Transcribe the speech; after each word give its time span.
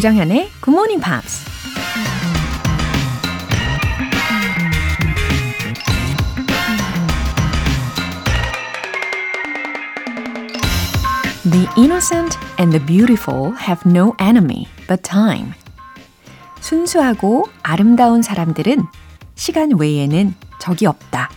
조정현의 0.00 0.50
Good 0.62 0.70
Morning 0.70 1.04
Pops. 1.04 1.44
The 11.42 11.68
innocent 11.76 12.38
and 12.58 12.72
the 12.72 12.80
beautiful 12.86 13.52
have 13.60 13.82
no 13.84 14.14
enemy 14.18 14.68
but 14.88 15.02
time. 15.02 15.52
순수하고 16.60 17.44
아름다운 17.62 18.22
사람들은 18.22 18.78
시간 19.34 19.78
외에는 19.78 20.34
적이 20.58 20.86
없다. 20.86 21.28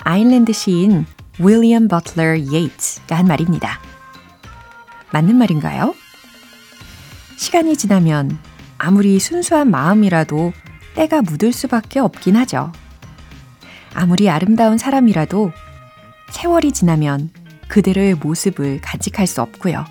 아일랜드 0.00 0.52
시인 0.52 1.06
윌리엄 1.38 1.86
버틀러 1.86 2.40
예이츠가 2.40 3.14
한 3.14 3.26
말입니다. 3.26 3.78
맞는 5.12 5.36
말인가요? 5.36 5.94
시간이 7.42 7.76
지나면 7.76 8.38
아무리 8.78 9.18
순수한 9.18 9.68
마음이라도 9.68 10.52
때가 10.94 11.22
묻을 11.22 11.52
수밖에 11.52 11.98
없긴 11.98 12.36
하죠. 12.36 12.70
아무리 13.92 14.30
아름다운 14.30 14.78
사람이라도 14.78 15.50
세월이 16.30 16.70
지나면 16.70 17.30
그들의 17.66 18.14
모습을 18.14 18.80
간직할 18.80 19.26
수 19.26 19.42
없고요. 19.42 19.84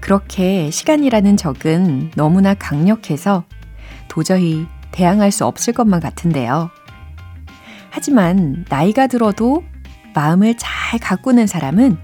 그렇게 0.00 0.72
시간이라는 0.72 1.36
적은 1.36 2.10
너무나 2.16 2.52
강력해서 2.52 3.44
도저히 4.08 4.66
대항할 4.90 5.30
수 5.30 5.46
없을 5.46 5.72
것만 5.72 6.00
같은데요. 6.00 6.68
하지만 7.90 8.64
나이가 8.68 9.06
들어도 9.06 9.62
마음을 10.16 10.56
잘 10.56 10.98
가꾸는 10.98 11.46
사람은 11.46 11.96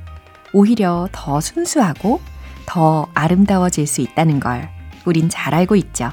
오히려 0.52 1.08
더 1.10 1.40
순수하고 1.40 2.20
더 2.66 3.06
아름다워질 3.14 3.86
수 3.86 4.00
있다는 4.00 4.40
걸 4.40 4.68
우린 5.04 5.28
잘 5.28 5.54
알고 5.54 5.76
있죠. 5.76 6.10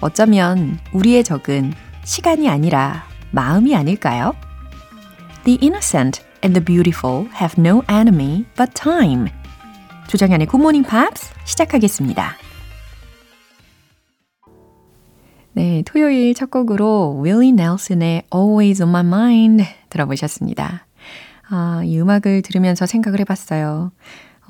어쩌면 0.00 0.78
우리의 0.92 1.24
적은 1.24 1.72
시간이 2.04 2.48
아니라 2.48 3.04
마음이 3.30 3.74
아닐까요? 3.74 4.34
The 5.44 5.58
innocent 5.62 6.22
and 6.44 6.58
the 6.58 6.64
beautiful 6.64 7.28
have 7.34 7.54
no 7.58 7.82
enemy 7.88 8.44
but 8.56 8.72
time. 8.74 9.30
조정현의 10.08 10.48
Good 10.48 10.60
Morning 10.60 10.88
Pops 10.88 11.32
시작하겠습니다. 11.44 12.36
네, 15.54 15.82
토요일 15.84 16.34
첫 16.34 16.50
곡으로 16.50 17.20
윌리 17.22 17.52
넬슨의 17.52 18.24
Always 18.34 18.82
on 18.82 18.88
My 18.88 19.06
Mind 19.06 19.64
들어보셨습니다. 19.90 20.86
아, 21.50 21.82
이 21.84 22.00
음악을 22.00 22.42
들으면서 22.42 22.86
생각을 22.86 23.20
해봤어요. 23.20 23.92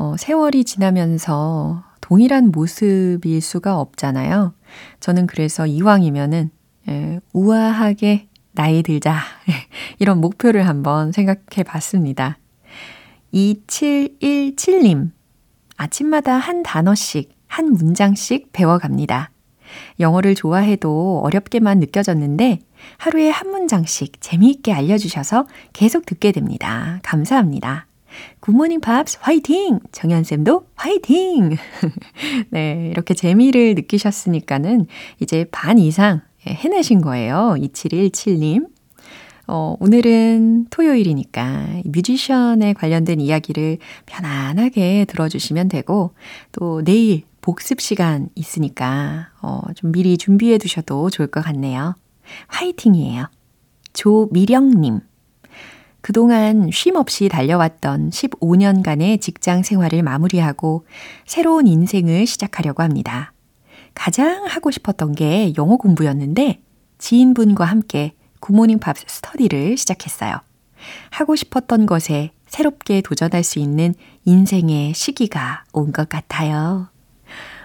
어, 0.02 0.16
세월이 0.18 0.64
지나면서 0.64 1.84
동일한 2.00 2.50
모습일 2.50 3.40
수가 3.40 3.78
없잖아요. 3.78 4.52
저는 4.98 5.28
그래서 5.28 5.64
이왕이면은 5.64 6.50
예, 6.88 7.20
우아하게 7.32 8.26
나이 8.50 8.82
들자 8.82 9.20
이런 10.00 10.20
목표를 10.20 10.66
한번 10.66 11.12
생각해 11.12 11.62
봤습니다. 11.64 12.36
2717님 13.32 15.12
아침마다 15.76 16.34
한 16.34 16.64
단어씩 16.64 17.30
한 17.46 17.72
문장씩 17.72 18.52
배워갑니다. 18.52 19.30
영어를 20.00 20.34
좋아해도 20.34 21.20
어렵게만 21.22 21.78
느껴졌는데 21.78 22.58
하루에 22.98 23.30
한 23.30 23.50
문장씩 23.50 24.20
재미있게 24.20 24.72
알려주셔서 24.72 25.46
계속 25.72 26.06
듣게 26.06 26.32
됩니다. 26.32 26.98
감사합니다. 27.04 27.86
굿모닝 28.40 28.80
팝스 28.80 29.18
화이팅! 29.20 29.80
정현쌤도 29.92 30.66
화이팅! 30.74 31.56
네, 32.50 32.88
이렇게 32.90 33.14
재미를 33.14 33.74
느끼셨으니까는 33.74 34.86
이제 35.20 35.46
반 35.50 35.78
이상 35.78 36.22
해내신 36.46 37.00
거예요. 37.00 37.56
2717님. 37.58 38.68
어, 39.48 39.76
오늘은 39.80 40.66
토요일이니까 40.70 41.82
뮤지션에 41.84 42.74
관련된 42.74 43.20
이야기를 43.20 43.78
편안하게 44.06 45.06
들어주시면 45.06 45.68
되고, 45.68 46.14
또 46.52 46.82
내일 46.82 47.22
복습 47.40 47.80
시간 47.80 48.28
있으니까, 48.34 49.30
어, 49.42 49.60
좀 49.74 49.92
미리 49.92 50.16
준비해 50.16 50.58
두셔도 50.58 51.10
좋을 51.10 51.26
것 51.26 51.44
같네요. 51.44 51.96
화이팅이에요. 52.48 53.26
조미령님. 53.92 55.00
그동안 56.02 56.68
쉼 56.72 56.96
없이 56.96 57.28
달려왔던 57.28 58.10
15년간의 58.10 59.20
직장 59.20 59.62
생활을 59.62 60.02
마무리하고 60.02 60.84
새로운 61.26 61.66
인생을 61.66 62.26
시작하려고 62.26 62.82
합니다. 62.82 63.32
가장 63.94 64.44
하고 64.46 64.70
싶었던 64.70 65.14
게 65.14 65.52
영어 65.56 65.76
공부였는데 65.76 66.60
지인분과 66.98 67.64
함께 67.64 68.14
굿모닝 68.40 68.78
팝 68.80 68.96
스터디를 68.98 69.76
시작했어요. 69.76 70.40
하고 71.10 71.36
싶었던 71.36 71.86
것에 71.86 72.32
새롭게 72.48 73.00
도전할 73.02 73.44
수 73.44 73.58
있는 73.60 73.94
인생의 74.24 74.94
시기가 74.94 75.64
온 75.72 75.92
것 75.92 76.08
같아요. 76.08 76.88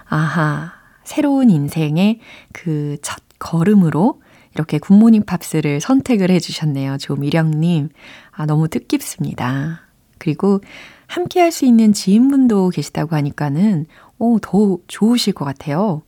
아하, 0.06 0.72
새로운 1.04 1.50
인생의 1.50 2.20
그 2.52 2.96
첫 3.02 3.20
걸음으로 3.38 4.20
이렇게 4.54 4.78
굿모닝 4.78 5.24
팝스를 5.24 5.80
선택을 5.80 6.30
해주셨네요. 6.30 6.98
조미령님. 6.98 7.90
아, 8.38 8.46
너무 8.46 8.68
뜻깊습니다. 8.68 9.80
그리고 10.18 10.60
함께 11.08 11.40
할 11.40 11.50
수 11.50 11.64
있는 11.64 11.92
지인분도 11.92 12.70
계시다고 12.70 13.16
하니까는, 13.16 13.86
오, 14.18 14.38
더 14.38 14.78
좋으실 14.86 15.32
것 15.32 15.44
같아요. 15.44 16.02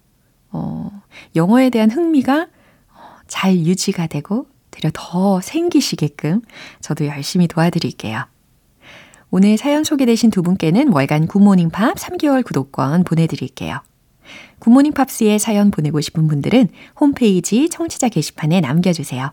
어, 0.52 1.02
영어에 1.34 1.70
대한 1.70 1.90
흥미가 1.90 2.46
잘 3.26 3.56
유지가 3.56 4.06
되고, 4.06 4.46
되려 4.70 4.90
더 4.94 5.40
생기시게끔 5.40 6.42
저도 6.80 7.06
열심히 7.06 7.48
도와드릴게요. 7.48 8.24
오늘 9.32 9.56
사연 9.58 9.82
소개되신 9.82 10.30
두 10.30 10.42
분께는 10.42 10.92
월간 10.92 11.26
굿모닝 11.26 11.70
팝 11.70 11.96
3개월 11.96 12.44
구독권 12.44 13.02
보내드릴게요. 13.02 13.80
굿모닝 14.60 14.92
팝스에 14.92 15.38
사연 15.38 15.72
보내고 15.72 16.00
싶은 16.00 16.28
분들은 16.28 16.69
홈페이지 17.00 17.69
청취자 17.69 18.08
게시판에 18.08 18.60
남겨주세요. 18.60 19.32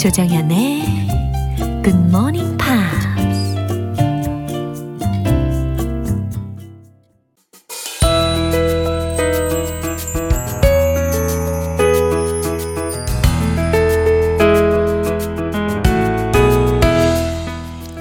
조정현의 0.00 0.82
굿모닝 1.84 2.56
팝스 2.56 3.06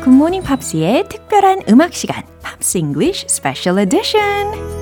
굿모닝 0.02 0.42
팝스의 0.44 1.10
특별한 1.10 1.64
음악 1.68 1.94
시간 1.94 2.24
팝스 2.42 2.78
잉글리쉬 2.78 3.26
스페셜 3.28 3.78
에디션 3.78 4.79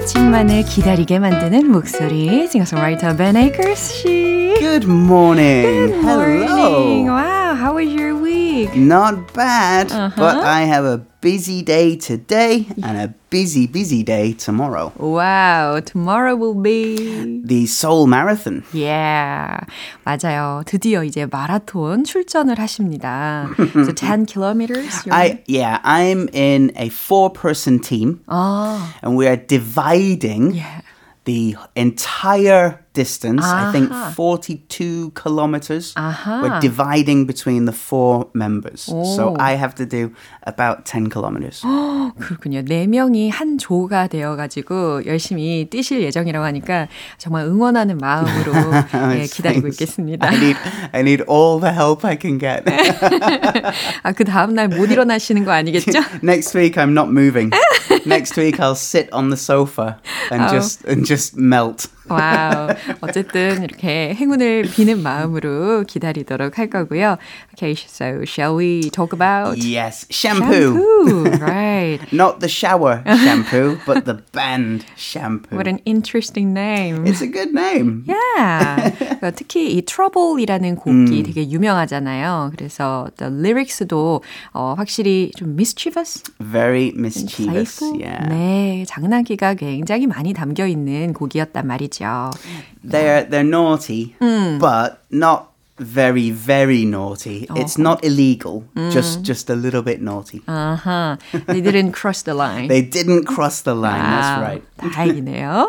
아침만을 0.00 0.64
기다리게 0.64 1.18
만드는 1.18 1.70
목소리 1.70 2.48
싱어송라이터 2.48 3.16
Ben 3.16 3.36
Akers 3.36 3.92
씨 3.92 4.54
Good 4.58 4.86
morning. 4.86 5.62
Good 5.62 5.98
morning. 6.00 6.48
Hello. 6.48 7.04
Wow, 7.04 7.54
how 7.54 7.74
was 7.74 7.92
your 7.92 8.14
week? 8.14 8.29
Not 8.59 9.33
bad, 9.33 9.91
Uh-huh. 9.91 10.11
but 10.17 10.37
I 10.43 10.63
have 10.67 10.83
a 10.85 10.97
busy 11.21 11.61
day 11.63 11.95
today 11.95 12.67
and 12.83 12.97
a 12.97 13.13
busy, 13.29 13.65
busy 13.67 14.03
day 14.03 14.33
tomorrow. 14.33 14.91
Wow, 14.97 15.79
tomorrow 15.79 16.35
will 16.35 16.53
be 16.55 17.41
The 17.45 17.65
Seoul 17.65 18.07
Marathon. 18.07 18.63
Yeah. 18.73 19.61
맞아요. 20.05 20.63
드디어 20.65 21.03
이제 21.03 21.25
마라톤 21.25 22.03
출전을 22.03 22.59
하십니다. 22.59 23.47
so 23.85 23.91
10 23.93 24.25
kilometers. 24.25 25.05
you're 25.05 25.13
I 25.15 25.41
yeah, 25.47 25.79
I'm 25.83 26.27
in 26.33 26.71
a 26.75 26.89
four-person 26.89 27.79
team, 27.79 28.19
아, 28.27 28.79
and 29.01 29.15
we 29.15 29.27
are 29.27 29.37
dividing 29.37 30.55
yeah. 30.55 30.81
the 31.25 31.55
entire 31.75 32.79
distance. 32.93 33.43
I 33.43 33.71
think 33.73 33.91
Aha. 33.91 34.11
42 34.15 35.11
kilometers. 35.15 35.91
Aha. 35.97 36.41
We're 36.43 36.59
dividing 36.61 37.25
between 37.25 37.65
the 37.65 37.73
four 37.73 38.27
members, 38.35 38.81
so 38.81 39.33
Oh. 39.33 39.35
I 39.39 39.57
have 39.57 39.73
to 39.75 39.85
do 39.87 40.11
about 40.45 40.85
10 40.85 41.09
kilometers. 41.09 41.61
그렇군요. 42.19 42.61
네 42.61 42.85
명이 42.87 43.31
한 43.31 43.57
조가 43.57 44.07
되어가지고 44.07 45.07
열심히 45.07 45.67
뛰실 45.69 46.03
예정이라고 46.03 46.45
하니까 46.45 46.87
정말 47.17 47.45
응원하는 47.47 47.97
마음으로 47.97 48.53
예, 49.17 49.25
기다리고 49.25 49.67
Thanks. 49.67 49.81
있겠습니다. 49.81 50.27
I 50.29 50.35
need 50.37 50.57
I 50.93 51.01
need 51.01 51.23
all 51.27 51.59
the 51.59 51.73
help 51.73 52.05
I 52.07 52.17
can 52.21 52.39
get. 52.39 52.63
아, 54.03 54.11
그 54.13 54.23
다음날 54.23 54.67
못 54.69 54.91
일어나시는 54.91 55.43
거 55.43 55.51
아니겠죠? 55.51 55.99
Next 56.23 56.55
week 56.57 56.75
I'm 56.81 56.91
not 56.91 57.09
moving. 57.09 57.49
Next 58.09 58.37
week 58.37 58.59
I'll 58.59 58.75
sit 58.75 59.11
on 59.13 59.29
the 59.29 59.37
sofa 59.37 59.99
and 60.31 60.41
Oh. 60.45 60.51
just 60.51 60.83
and 60.85 61.05
just 61.05 61.35
melt. 61.37 61.87
와우. 62.07 62.69
어쨌든 63.01 63.63
이렇게 63.63 64.13
행운을 64.13 64.69
비는 64.69 65.01
마음으로 65.01 65.83
기다리도록 65.87 66.59
할 66.59 66.69
거고요. 66.69 67.17
Okay, 67.55 67.73
so 67.73 68.23
shall 68.25 68.53
we 68.55 68.91
talk 68.91 69.11
about 69.11 69.57
Yes, 69.57 70.05
shampoo. 70.11 70.77
shampoo? 70.77 71.23
Right. 71.41 71.97
Not 72.13 72.41
the 72.41 72.47
shower 72.47 73.01
shampoo, 73.07 73.79
but 73.87 74.05
the 74.05 74.21
band 74.33 74.85
shampoo. 74.95 75.55
What 75.55 75.67
an 75.67 75.79
interesting 75.85 76.53
name. 76.53 77.07
It's 77.07 77.21
a 77.21 77.27
good 77.27 77.53
name. 77.55 78.03
Yeah. 78.05 78.91
그러니까 79.20 79.30
특히 79.36 79.72
이 79.74 79.82
Trouble이라는 79.82 80.76
곡이 80.76 81.22
되게 81.22 81.48
유명하잖아요. 81.48 82.52
그래서 82.56 83.08
the 83.18 83.32
lyrics도 83.32 84.22
어, 84.52 84.74
확실히 84.76 85.30
좀 85.36 85.50
mischievous, 85.50 86.22
Very 86.40 86.92
mischievous. 86.96 87.84
Yeah. 87.84 88.26
네, 88.28 88.84
장난기가 88.88 89.54
굉장히 89.54 90.06
많이 90.06 90.32
담겨 90.32 90.66
있는 90.66 91.12
곡이었단 91.12 91.66
말이죠. 91.66 92.30
They're 92.82 93.28
they're 93.28 93.46
naughty, 93.46 94.14
but 94.58 95.00
not 95.12 95.49
very 95.79 96.31
very 96.31 96.85
naughty. 96.85 97.47
It's 97.53 97.77
not 97.77 98.03
illegal. 98.05 98.63
Just 98.91 99.23
just 99.23 99.49
a 99.49 99.55
little 99.55 99.81
bit 99.81 100.01
naughty. 100.01 100.39
아하, 100.47 101.19
they 101.47 101.59
didn't 101.59 101.91
cross 101.91 102.21
the 102.21 102.33
line. 102.33 102.69
They 102.69 102.81
didn't 102.81 103.25
cross 103.25 103.61
the 103.61 103.75
line. 103.75 103.99
That's 103.99 104.39
와우, 104.39 104.41
right. 104.41 104.63
다행이네요. 104.79 105.67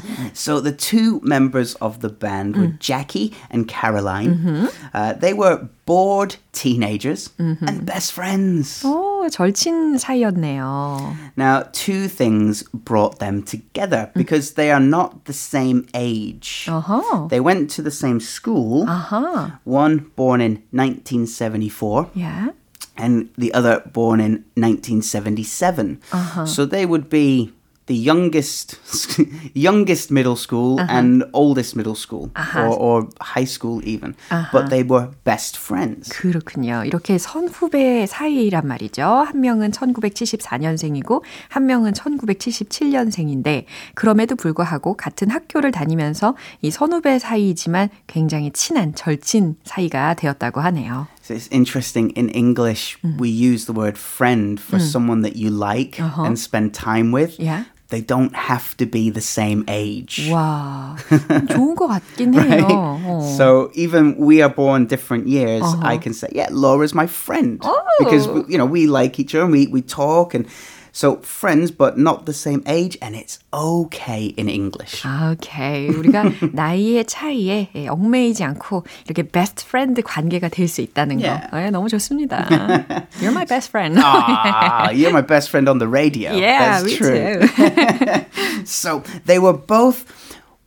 So 0.33 0.59
the 0.59 0.73
two 0.73 1.21
members 1.23 1.75
of 1.75 2.01
the 2.01 2.09
band 2.09 2.57
were 2.57 2.75
Jackie 2.79 3.31
and 3.49 3.65
Caroline. 3.65 4.67
Uh, 4.93 5.13
they 5.13 5.31
were 5.33 5.69
bored 5.89 6.37
teenagers 6.51 7.29
and 7.37 7.85
best 7.85 8.13
friends. 8.13 8.83
오, 8.85 9.27
절친 9.29 9.97
사이였네요. 9.97 11.15
Now, 11.37 11.63
two 11.71 12.07
things 12.07 12.63
brought 12.73 13.19
them 13.19 13.43
together 13.43 14.09
because 14.15 14.53
they 14.55 14.71
are 14.71 14.79
not 14.83 15.25
the 15.25 15.33
same 15.33 15.85
age. 15.93 16.67
어허. 16.69 17.29
They 17.29 17.39
went 17.39 17.69
to 17.75 17.81
the 17.81 17.91
same 17.91 18.19
school. 18.19 18.85
아하. 18.87 19.59
One 19.65 20.11
born 20.15 20.41
in 20.41 20.63
1974 20.71 22.09
Yeah. 22.15 22.49
and 22.97 23.29
the 23.37 23.53
other 23.53 23.81
born 23.91 24.19
in 24.21 24.45
1977. 24.55 25.99
So 26.45 26.65
they 26.65 26.85
would 26.85 27.09
be 27.09 27.51
the 27.89 27.93
youngest 27.95 28.79
youngest 29.53 30.11
middle 30.11 30.35
school 30.35 30.79
and 30.89 31.23
oldest 31.33 31.75
middle 31.75 31.93
school 31.93 32.31
or, 32.55 32.73
or 32.73 33.07
high 33.21 33.45
school 33.45 33.79
even. 33.87 34.15
But 34.51 34.71
they 34.71 34.81
were 34.81 35.11
best 35.23 35.57
friends. 35.59 36.09
그렇군요. 36.09 36.83
이렇게 36.83 37.19
선후배 37.19 38.07
사이란 38.07 38.65
말이죠. 38.65 39.03
한 39.03 39.39
명은 39.39 39.69
1974년생이고 39.69 41.21
한 41.49 41.67
명은 41.67 41.93
1977년생인데 41.93 43.65
그럼에도 43.93 44.35
불구하고 44.35 44.97
같은 44.97 45.29
학교를 45.29 45.71
다니면서 45.71 46.35
이 46.63 46.71
선후배 46.71 47.19
사이이지만 47.19 47.89
굉장히 48.07 48.51
친한 48.51 48.95
절친 48.95 49.57
사이가 49.63 50.15
되었다고 50.15 50.59
하네요. 50.61 51.07
So 51.21 51.35
it's 51.35 51.51
interesting. 51.51 52.13
In 52.15 52.29
English, 52.29 52.97
we 53.19 53.29
use 53.29 53.65
the 53.65 53.73
word 53.73 53.97
friend 53.97 54.59
for 54.61 54.79
someone 54.79 55.23
that 55.23 55.35
you 55.35 55.49
like 55.49 55.99
and 55.99 56.37
spend 56.37 56.73
time 56.73 57.11
with. 57.11 57.39
Yeah. 57.39 57.65
They 57.89 58.01
don't 58.01 58.33
have 58.35 58.75
to 58.77 58.87
be 58.87 59.11
the 59.11 59.21
same 59.21 59.63
age. 59.67 60.27
와, 60.31 60.95
좋은 61.53 61.75
것 61.75 61.87
같긴 61.87 62.33
해요. 62.33 62.65
어. 62.67 63.21
So 63.37 63.69
even 63.75 64.15
we 64.17 64.41
are 64.41 64.49
born 64.49 64.87
different 64.87 65.27
years, 65.27 65.61
I 65.83 65.97
can 65.97 66.13
say, 66.13 66.27
yeah, 66.33 66.47
Laura's 66.49 66.95
my 66.95 67.05
friend 67.05 67.61
because 67.99 68.25
Oh. 68.27 68.43
you 68.49 68.57
know 68.57 68.65
we 68.65 68.87
like 68.87 69.19
each 69.19 69.35
other 69.35 69.43
and 69.45 69.53
we 69.53 69.67
we 69.67 69.81
talk 69.81 70.33
and 70.33 70.47
so 70.91 71.17
friends, 71.17 71.71
but 71.71 71.97
not 71.97 72.25
the 72.25 72.31
same 72.33 72.63
age, 72.65 72.97
and 73.01 73.15
it's 73.15 73.37
okay 73.53 74.33
in 74.37 74.47
English. 74.47 75.01
아, 75.03 75.33
오케이. 75.35 75.89
우리가 75.89 76.23
나이의 76.53 77.03
차이에 77.05 77.69
예, 77.75 77.87
얽매이지 77.89 78.43
않고 78.45 78.85
이렇게 79.05 79.23
best 79.23 79.65
friend 79.67 80.01
관계가 80.01 80.47
될 80.49 80.67
수 80.69 80.81
있다는 80.81 81.17
거. 81.19 81.27
Yeah. 81.27 81.49
예, 81.67 81.69
너무 81.69 81.89
좋습니다. 81.89 82.47
You're 83.19 83.33
my 83.33 83.45
best 83.45 83.69
friend. 83.71 83.99
ah, 83.99 84.89
you're 84.91 85.11
my 85.11 85.21
best 85.25 85.49
friend 85.49 85.67
on 85.67 85.79
the 85.79 85.87
radio. 85.87 86.31
yeah, 86.33 86.79
That's 86.79 86.85
me 86.85 86.95
true. 86.95 87.41
too. 87.47 88.65
So 88.65 89.03
they 89.25 89.37
were 89.39 89.53
both 89.53 90.05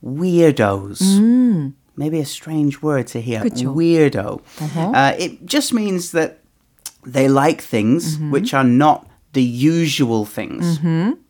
weirdos. 0.03 1.01
Mm. 1.01 1.73
Maybe 1.97 2.19
a 2.19 2.25
strange 2.25 2.81
word 2.81 3.07
to 3.07 3.19
hear. 3.21 3.41
그쵸. 3.41 3.73
Weirdo. 3.75 4.41
Uh-huh. 4.61 4.91
Uh, 4.93 5.13
it 5.19 5.45
just 5.45 5.73
means 5.73 6.11
that 6.11 6.39
they 7.05 7.27
like 7.27 7.61
things 7.61 8.15
Mm-hmm. 8.17 8.31
which 8.31 8.53
are 8.53 8.63
not 8.63 9.05
the 9.33 9.43
usual 9.43 10.25
things. 10.25 10.79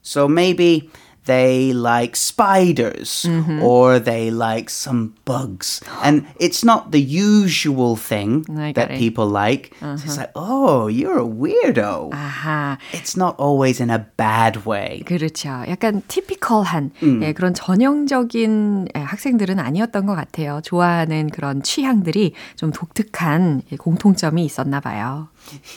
So 0.02 0.28
maybe 0.28 0.90
they 1.26 1.74
like 1.74 2.16
spiders 2.16 3.28
Mm-hmm. 3.30 3.62
or 3.62 4.00
they 4.00 4.32
like 4.32 4.70
some 4.72 5.14
bugs. 5.26 5.80
And 6.02 6.26
it's 6.40 6.64
not 6.66 6.90
the 6.92 7.00
usual 7.02 7.96
thing 7.98 8.46
I 8.50 8.72
get 8.72 8.76
that 8.76 8.92
it. 8.92 8.98
people 8.98 9.28
like. 9.28 9.76
So 9.80 9.94
it's 9.94 10.18
like, 10.18 10.32
oh, 10.34 10.88
you're 10.88 11.20
a 11.20 11.28
weirdo. 11.28 12.10
아하. 12.14 12.78
It's 12.94 13.16
not 13.16 13.36
always 13.38 13.80
in 13.80 13.92
a 13.92 14.00
bad 14.18 14.66
way. 14.66 15.04
그렇죠. 15.06 15.50
약간 15.68 16.02
티피컬한 16.08 16.92
음. 17.04 17.22
예, 17.22 17.34
그런 17.34 17.54
전형적인 17.54 18.88
예, 18.96 19.00
학생들은 19.00 19.60
아니었던 19.60 20.06
것 20.08 20.16
같아요. 20.16 20.62
좋아하는 20.64 21.30
그런 21.30 21.62
취향들이 21.62 22.34
좀 22.56 22.72
독특한 22.72 23.62
예, 23.72 23.76
공통점이 23.76 24.44
있었나 24.46 24.80
봐요. 24.80 25.28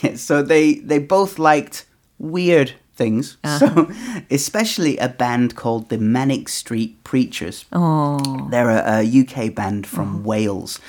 so 0.15 0.41
they 0.43 0.79
they 0.87 0.99
both 1.05 1.37
liked 1.39 1.85
weird 2.18 2.72
things. 2.94 3.38
Uh-huh. 3.44 3.58
So 3.58 3.90
especially 4.30 4.98
a 4.98 5.08
band 5.08 5.54
called 5.54 5.88
the 5.88 5.98
Manic 5.98 6.48
Street 6.48 7.02
Preachers. 7.04 7.64
어, 7.72 8.50
They're 8.50 8.70
a, 8.70 9.00
a 9.00 9.20
UK 9.20 9.54
band 9.54 9.86
from 9.86 10.16
oh. 10.16 10.28
Wales. 10.28 10.80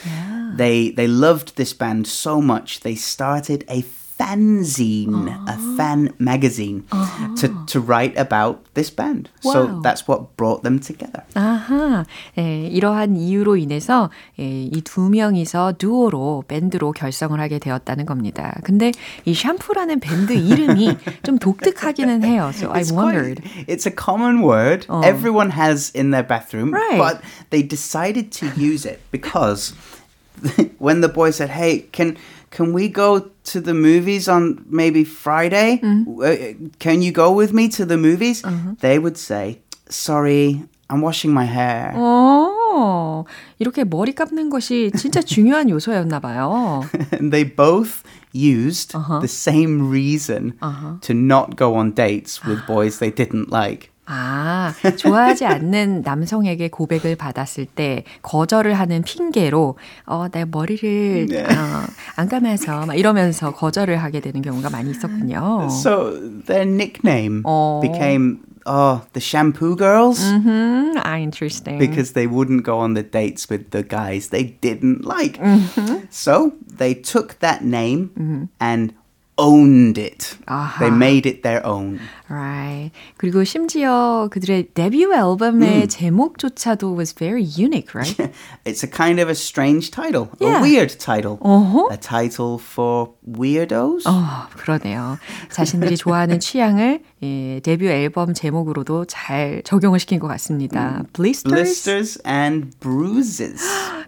They 0.57 0.89
they 0.91 1.07
loved 1.07 1.55
this 1.55 1.74
band 1.74 2.07
so 2.07 2.41
much 2.41 2.79
they 2.79 2.95
started 2.95 3.63
a 3.69 3.81
fanzine, 4.18 5.26
a 5.48 5.56
fan 5.76 6.12
magazine, 6.18 6.84
to 7.36 7.48
to 7.66 7.80
write 7.80 8.16
about 8.16 8.62
this 8.74 8.88
band. 8.88 9.28
Wow. 9.42 9.52
So 9.52 9.80
that's 9.82 10.06
what 10.06 10.36
brought 10.36 10.62
them 10.62 10.78
together. 10.78 11.22
아하, 11.34 12.04
예, 12.38 12.68
이러한 12.68 13.16
이유로 13.16 13.56
인해서 13.56 14.10
예, 14.38 14.44
이 14.70 14.82
두 14.82 15.08
명이서 15.10 15.74
듀오로 15.78 16.44
밴드로 16.46 16.92
결성을 16.92 17.38
하게 17.40 17.58
되었다는 17.58 18.06
겁니다. 18.06 18.54
근데 18.62 18.92
이 19.24 19.34
샴푸라는 19.34 19.98
밴드 20.00 20.32
이름이 20.32 20.96
좀 21.24 21.38
독특하기는 21.38 22.22
해요. 22.24 22.50
So 22.54 22.70
I 22.70 22.82
It's 22.82 22.92
wondered. 22.92 23.42
Quite, 23.42 23.66
it's 23.68 23.86
a 23.86 23.90
common 23.94 24.42
word 24.42 24.86
everyone 25.02 25.50
has 25.50 25.90
in 25.94 26.10
their 26.12 26.22
bathroom, 26.26 26.72
Right. 26.72 26.98
but 26.98 27.20
they 27.50 27.62
decided 27.66 28.30
to 28.38 28.46
use 28.56 28.86
it 28.86 29.00
because 29.10 29.74
when 30.78 31.00
the 31.00 31.08
boy 31.08 31.30
said, 31.30 31.50
"Hey, 31.50 31.86
can 31.92 32.16
can 32.50 32.72
we 32.72 32.88
go 32.88 33.30
to 33.52 33.60
the 33.60 33.74
movies 33.74 34.28
on 34.28 34.64
maybe 34.70 35.04
Friday? 35.04 35.80
Uh, 35.82 36.54
Can 36.78 37.02
you 37.02 37.12
go 37.12 37.32
with 37.32 37.52
me 37.52 37.68
to 37.76 37.84
the 37.84 37.96
movies?" 37.96 38.42
They 38.80 38.98
would 38.98 39.16
say, 39.18 39.60
"Sorry, 39.90 40.62
I'm 40.88 41.00
washing 41.02 41.32
my 41.34 41.46
hair." 41.46 41.92
어, 41.96 43.24
이렇게 43.58 43.84
머리 43.84 44.14
감는 44.14 44.50
것이 44.50 44.90
진짜 44.96 45.20
중요한 45.22 45.68
요소였나 45.70 46.20
봐요. 46.20 46.82
and 47.12 47.30
they 47.30 47.44
both 47.44 48.02
used 48.32 48.92
the 49.20 49.28
same 49.28 49.90
reason 49.90 50.54
to 51.02 51.14
not 51.14 51.56
go 51.56 51.74
on 51.76 51.92
dates 51.94 52.44
with 52.44 52.64
boys 52.66 52.98
they 52.98 53.10
didn't 53.10 53.50
like. 53.50 53.90
아, 54.11 54.73
좋아하지 54.97 55.45
않는 55.45 56.01
남성에게 56.01 56.69
고백을 56.69 57.15
받았을 57.15 57.65
때 57.67 58.03
거절을 58.23 58.73
하는 58.73 59.03
핑계로 59.03 59.77
어, 60.07 60.27
내 60.31 60.45
머리를 60.45 61.27
어, 61.31 61.83
안 62.15 62.27
감아서 62.27 62.87
막 62.87 62.95
이러면서 62.95 63.51
거절을 63.53 63.97
하게 63.97 64.19
되는 64.19 64.41
경우가 64.41 64.71
많이 64.71 64.89
있었군요. 64.89 65.67
So 65.69 66.13
their 66.47 66.67
nickname 66.67 67.43
Oh. 67.45 67.81
became 67.81 68.39
oh, 68.65 69.01
the 69.13 69.21
shampoo 69.21 69.75
girls. 69.75 70.19
Mm-hmm. 70.19 70.97
Ah, 70.97 71.17
interesting. 71.17 71.77
Because 71.77 72.13
they 72.13 72.25
wouldn't 72.25 72.63
go 72.63 72.79
on 72.79 72.95
the 72.95 73.03
dates 73.03 73.47
with 73.47 73.69
the 73.69 73.83
guys 73.83 74.29
they 74.29 74.57
didn't 74.59 75.05
like. 75.05 75.37
Mm-hmm. 75.37 76.05
So 76.09 76.53
they 76.65 76.95
took 76.95 77.39
that 77.39 77.63
name 77.63 78.49
and 78.59 78.93
owned 79.38 79.98
it. 79.98 80.36
아하. 80.46 80.78
They 80.78 80.90
made 80.94 81.26
it 81.26 81.42
their 81.42 81.60
own. 81.66 81.98
Right. 82.30 82.92
그리고 83.18 83.42
심지어 83.42 84.28
그들의 84.30 84.68
데뷔 84.74 85.02
앨범의 85.04 85.88
제목조차도 85.88 86.94
was 86.96 87.12
very 87.12 87.42
unique, 87.42 87.94
right? 87.96 88.30
It's 88.64 88.84
a 88.84 88.86
kind 88.88 89.18
of 89.18 89.28
a 89.28 89.34
strange 89.34 89.90
title, 89.90 90.30
Yeah. 90.40 90.58
a 90.58 90.62
weird 90.62 90.96
title. 91.00 91.38
어허. 91.42 91.90
A 91.92 91.96
title 91.96 92.58
for 92.62 93.10
weirdos? 93.26 94.06
어, 94.06 94.46
그러네요. 94.56 95.18
자신들이 95.50 95.96
좋아하는 95.96 96.38
취향을 96.38 97.02
예, 97.21 97.59
데뷔 97.61 97.88
앨범 97.88 98.33
제목으로도 98.33 99.05
잘 99.05 99.61
적용을 99.65 99.99
시킨 99.99 100.19
것 100.19 100.27
같습니다. 100.27 101.03
Blisters? 101.13 101.53
Blisters 101.53 102.21
and 102.25 102.69
bruises. 102.79 103.61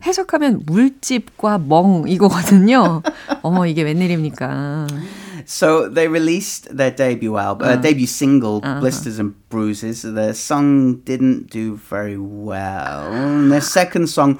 해석하면 0.06 0.63
물집과 0.65 1.60
멍 1.60 2.06
이거거든요. 2.08 3.01
어머 3.41 3.65
이게 3.65 3.84
웬일입니까? 3.84 4.88
So 5.46 5.89
they 5.89 6.08
released 6.08 6.70
their 6.75 6.91
debut 6.96 7.36
album, 7.38 7.68
uh, 7.68 7.75
debut 7.75 8.06
single, 8.06 8.62
Blisters 8.62 9.20
and 9.20 9.34
Bruises. 9.50 10.03
The 10.03 10.34
song 10.34 11.01
didn't 11.03 11.50
do 11.50 11.75
very 11.75 12.15
well. 12.18 13.12
And 13.12 13.51
their 13.51 13.60
second 13.60 14.08
song, 14.08 14.38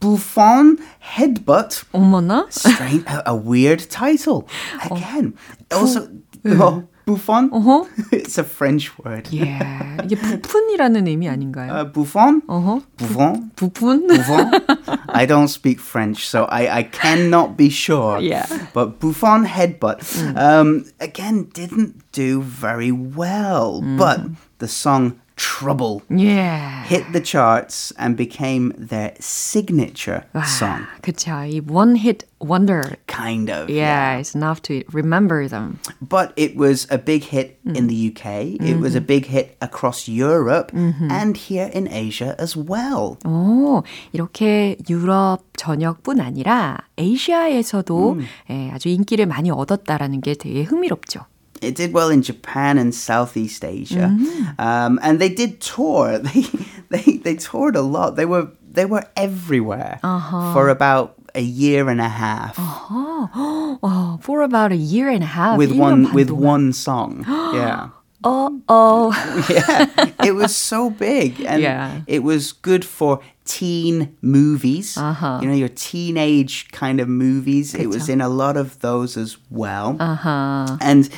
Buffon 0.00 0.78
Headbutt, 1.02 1.84
어머나? 1.92 2.46
strange, 2.50 3.04
a, 3.06 3.30
a 3.30 3.34
weird 3.36 3.90
title. 3.90 4.48
Again, 4.90 5.34
also, 5.72 6.08
oh, 6.46 6.84
Buffon. 7.05 7.49
어허? 7.51 7.87
it's 8.11 8.37
a 8.37 8.43
French 8.43 8.91
word. 9.03 9.29
예. 9.33 9.57
이게 10.03 10.15
부푼이라는 10.15 11.07
의미 11.07 11.27
아닌가요? 11.27 11.71
Uh, 11.71 11.91
Buffon. 11.91 12.41
어허? 12.47 12.81
Buffon. 12.97 13.51
부푼? 13.55 14.07
Buffon. 14.07 14.51
I 15.09 15.25
don't 15.25 15.47
speak 15.49 15.79
French, 15.79 16.27
so 16.27 16.45
I, 16.45 16.79
I 16.79 16.83
cannot 16.83 17.57
be 17.57 17.69
sure. 17.69 18.19
Yeah. 18.19 18.45
But 18.73 18.99
Buffon 18.99 19.45
headbutt 19.45 20.05
um, 20.37 20.85
again 20.99 21.49
didn't 21.53 22.11
do 22.11 22.41
very 22.41 22.91
well. 22.91 23.81
But 23.81 24.21
the 24.59 24.67
song 24.67 25.19
Trouble 25.39 26.01
예. 26.11 26.83
hit 26.83 27.13
the 27.13 27.21
charts 27.21 27.93
and 27.97 28.17
became 28.17 28.73
their 28.77 29.13
signature 29.21 30.23
song. 30.43 30.85
그쵸. 31.01 31.31
이 31.47 31.61
one 31.65 31.95
hit 31.95 32.25
wonder. 32.41 32.97
Kind 33.07 33.49
of. 33.49 33.69
Yeah, 33.69 34.17
it's 34.19 34.35
enough 34.35 34.61
to 34.63 34.83
remember 34.91 35.47
them. 35.47 35.79
But 36.01 36.33
it 36.35 36.57
was 36.57 36.87
a 36.91 36.97
big 36.97 37.23
hit 37.23 37.57
in 37.63 37.87
the 37.87 38.11
UK. 38.11 38.59
It 38.59 38.81
was 38.81 38.95
a 38.95 39.01
big 39.01 39.27
hit 39.27 39.55
across 39.61 40.09
Europe 40.09 40.73
and 40.73 41.37
here 41.37 41.71
in 41.73 41.87
Asia 41.87 42.35
as 42.37 42.57
well. 42.57 43.15
오, 43.25 43.83
이렇게 44.11 44.75
유럽 44.89 45.39
전역뿐 45.55 46.19
아니라 46.19 46.79
아시아에서도 46.97 48.19
예, 48.49 48.71
아주 48.71 48.89
인기를 48.89 49.25
많이 49.25 49.51
얻었다라는 49.51 50.19
게 50.19 50.33
되게 50.33 50.63
흥미롭죠. 50.63 51.21
It 51.64 51.74
did 51.74 51.92
well 51.92 52.10
in 52.10 52.22
Japan 52.22 52.78
and 52.78 52.94
Southeast 52.94 53.64
Asia, 53.64 54.12
mm-hmm. 54.12 54.60
um, 54.60 55.00
and 55.02 55.20
they 55.20 55.28
did 55.28 55.60
tour. 55.60 56.20
They 56.34 56.44
they 56.90 57.16
they 57.16 57.34
toured 57.34 57.76
a 57.76 57.82
lot. 57.82 58.16
They 58.16 58.26
were 58.26 58.48
they 58.70 58.84
were 58.84 59.04
everywhere 59.16 59.98
uh-huh. 60.02 60.52
for 60.52 60.68
about 60.68 61.14
a 61.34 61.42
year 61.42 61.88
and 61.88 62.00
a 62.00 62.08
half. 62.08 62.58
Uh-huh. 62.58 63.10
Oh, 63.82 64.18
for 64.22 64.42
about 64.42 64.72
a 64.72 64.76
year 64.76 65.08
and 65.08 65.22
a 65.22 65.26
half 65.26 65.58
with 65.58 65.72
one 65.72 66.12
with 66.14 66.30
one 66.30 66.72
song. 66.72 67.24
yeah. 67.28 67.90
Oh, 68.22 68.62
oh. 68.68 69.12
yeah, 69.50 70.10
it 70.24 70.32
was 70.32 70.56
so 70.56 70.88
big, 70.88 71.40
and 71.42 71.60
yeah. 71.60 72.00
it 72.06 72.22
was 72.22 72.52
good 72.52 72.84
for 72.84 73.20
teen 73.44 74.16
movies. 74.22 74.96
Uh-huh. 74.96 75.40
You 75.42 75.48
know, 75.48 75.54
your 75.54 75.68
teenage 75.68 76.70
kind 76.72 77.00
of 77.00 77.08
movies. 77.08 77.74
그쵸. 77.74 77.82
It 77.82 77.86
was 77.88 78.08
in 78.08 78.20
a 78.20 78.28
lot 78.28 78.56
of 78.56 78.80
those 78.80 79.18
as 79.18 79.36
well. 79.50 79.96
Uh-huh. 80.00 80.78
And 80.80 81.10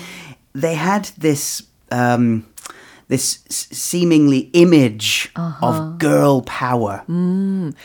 they 0.56 0.76
had 0.76 1.10
this 1.20 1.64
um, 1.92 2.44
this 3.10 3.40
s- 3.50 3.68
seemingly 3.76 4.50
image 4.54 5.30
of 5.36 6.00
girl 6.00 6.42
power. 6.48 7.04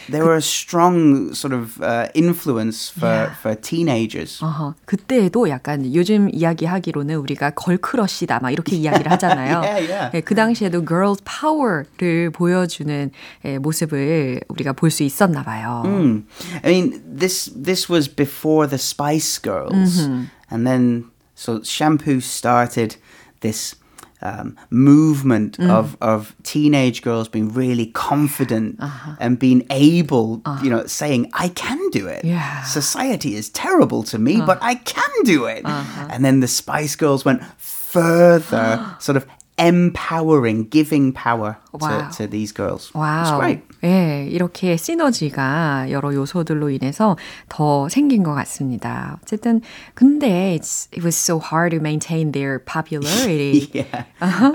They 0.08 0.22
were 0.22 0.36
a 0.36 0.40
strong 0.42 1.34
sort 1.34 1.52
of 1.52 1.82
uh, 1.82 2.06
influence 2.14 2.88
for 2.90 3.34
for 3.42 3.56
teenagers. 3.56 4.38
어허, 4.40 4.74
그때에도 4.86 5.48
약간 5.48 5.82
요즘 5.92 6.30
이야기하기로는 6.32 7.16
우리가 7.16 7.50
걸크러쉬다 7.50 8.38
막 8.38 8.50
이렇게 8.52 8.76
이야기를 8.76 9.10
하잖아요. 9.12 9.62
Yeah, 9.62 9.80
yeah. 9.90 10.10
예, 10.14 10.20
그 10.20 10.36
당시에도 10.36 10.86
girls 10.86 11.20
power를 11.24 12.30
보여주는 12.30 13.10
예, 13.44 13.58
모습을 13.58 14.40
우리가 14.48 14.74
볼 14.74 14.90
수 14.92 15.02
있었나 15.02 15.42
봐요. 15.42 15.82
Mm. 15.84 16.22
I 16.62 16.70
mean, 16.70 17.02
this 17.04 17.50
this 17.52 17.90
was 17.90 18.06
before 18.06 18.68
the 18.68 18.78
Spice 18.78 19.40
Girls, 19.42 20.06
and 20.52 20.64
then 20.64 21.10
so 21.41 21.63
shampoo 21.63 22.21
started 22.21 22.95
this. 23.41 23.75
Um, 24.23 24.55
movement 24.69 25.57
mm. 25.57 25.67
of, 25.67 25.97
of 25.99 26.35
teenage 26.43 27.01
girls 27.01 27.27
being 27.27 27.51
really 27.51 27.87
confident 27.87 28.75
uh-huh. 28.79 29.15
and 29.19 29.39
being 29.39 29.65
able, 29.71 30.35
you 30.35 30.41
uh-huh. 30.45 30.69
know, 30.69 30.85
saying, 30.85 31.31
I 31.33 31.47
can 31.47 31.89
do 31.89 32.05
it. 32.05 32.23
Yeah. 32.23 32.61
Society 32.61 33.33
is 33.33 33.49
terrible 33.49 34.03
to 34.03 34.19
me, 34.19 34.37
but 34.37 34.57
uh-huh. 34.57 34.67
I 34.67 34.75
can 34.75 35.09
do 35.23 35.45
it. 35.45 35.65
And 35.65 36.23
then 36.23 36.39
the 36.39 36.47
Spice 36.47 36.95
Girls 36.95 37.25
went 37.25 37.43
further, 37.57 38.95
sort 38.99 39.17
of 39.17 39.25
empowering, 39.60 40.68
giving 40.68 41.12
power 41.12 41.56
Wow. 41.72 42.08
to, 42.10 42.16
to 42.18 42.26
these 42.26 42.52
girls. 42.52 42.88
It's 42.88 42.94
와우. 42.94 43.38
great. 43.40 43.62
예, 43.84 44.26
이렇게 44.30 44.76
시너지가 44.76 45.90
여러 45.90 46.12
요소들로 46.14 46.70
인해서 46.70 47.16
더 47.48 47.88
생긴 47.88 48.22
것 48.22 48.34
같습니다. 48.34 49.18
어쨌든 49.22 49.60
근데 49.94 50.56
it's, 50.58 50.88
it 50.92 51.02
was 51.02 51.16
so 51.16 51.38
hard 51.38 51.70
to 51.74 51.80
maintain 51.80 52.32
their 52.32 52.58
popularity. 52.58 53.70
Yeah, 53.72 54.04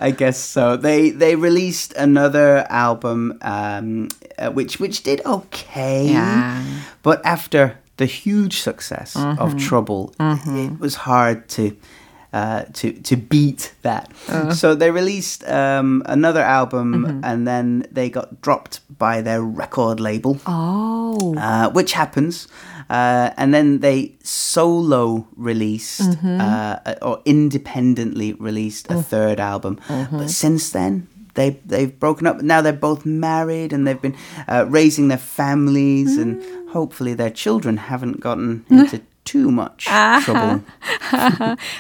I 0.02 0.12
guess 0.12 0.38
so. 0.38 0.78
They 0.78 1.10
they 1.12 1.36
released 1.36 1.94
another 1.98 2.66
album, 2.70 3.38
um, 3.42 4.08
uh, 4.38 4.50
which 4.52 4.80
which 4.80 5.04
did 5.04 5.22
okay, 5.26 6.10
Yeah. 6.14 6.62
but 7.04 7.22
after 7.26 7.78
the 7.98 8.06
huge 8.06 8.62
success 8.62 9.16
of 9.16 9.58
Trouble, 9.58 10.14
it 10.20 10.80
was 10.80 11.06
hard 11.10 11.48
to. 11.58 11.76
uh, 12.37 12.65
to 12.79 12.93
to 13.09 13.17
beat 13.17 13.73
that, 13.83 14.05
so 14.53 14.75
they 14.77 14.91
released 14.91 15.41
um, 15.49 16.03
another 16.05 16.43
album, 16.43 16.93
and 17.25 17.47
then 17.47 17.87
they 17.95 18.11
got 18.11 18.29
dropped 18.43 18.81
by 18.99 19.23
their 19.23 19.41
record 19.41 20.01
label, 20.01 20.37
오, 20.47 21.35
uh, 21.39 21.71
which 21.73 21.93
happens. 21.95 22.47
Uh, 22.91 23.31
and 23.37 23.53
then 23.55 23.81
they 23.81 24.13
solo 24.23 25.27
released 25.37 26.19
uh, 26.25 26.77
or 27.01 27.21
independently 27.25 28.33
released 28.39 28.91
a 28.91 28.95
third 29.03 29.41
album. 29.41 29.79
But 30.11 30.29
since 30.31 30.71
then, 30.71 31.07
they 31.35 31.51
they've 31.67 31.99
broken 31.99 32.27
up. 32.27 32.43
Now 32.43 32.61
they're 32.63 32.81
both 32.91 33.07
married 33.07 33.73
and 33.73 33.87
they've 33.87 34.03
been 34.03 34.17
uh, 34.49 34.65
raising 34.69 35.09
their 35.09 35.19
families, 35.41 36.19
and 36.19 36.43
hopefully 36.71 37.15
their 37.15 37.31
children 37.31 37.77
haven't 37.77 38.21
gotten 38.21 38.65
into 38.71 39.01
too 39.27 39.49
much 39.51 39.87
trouble. 40.25 40.63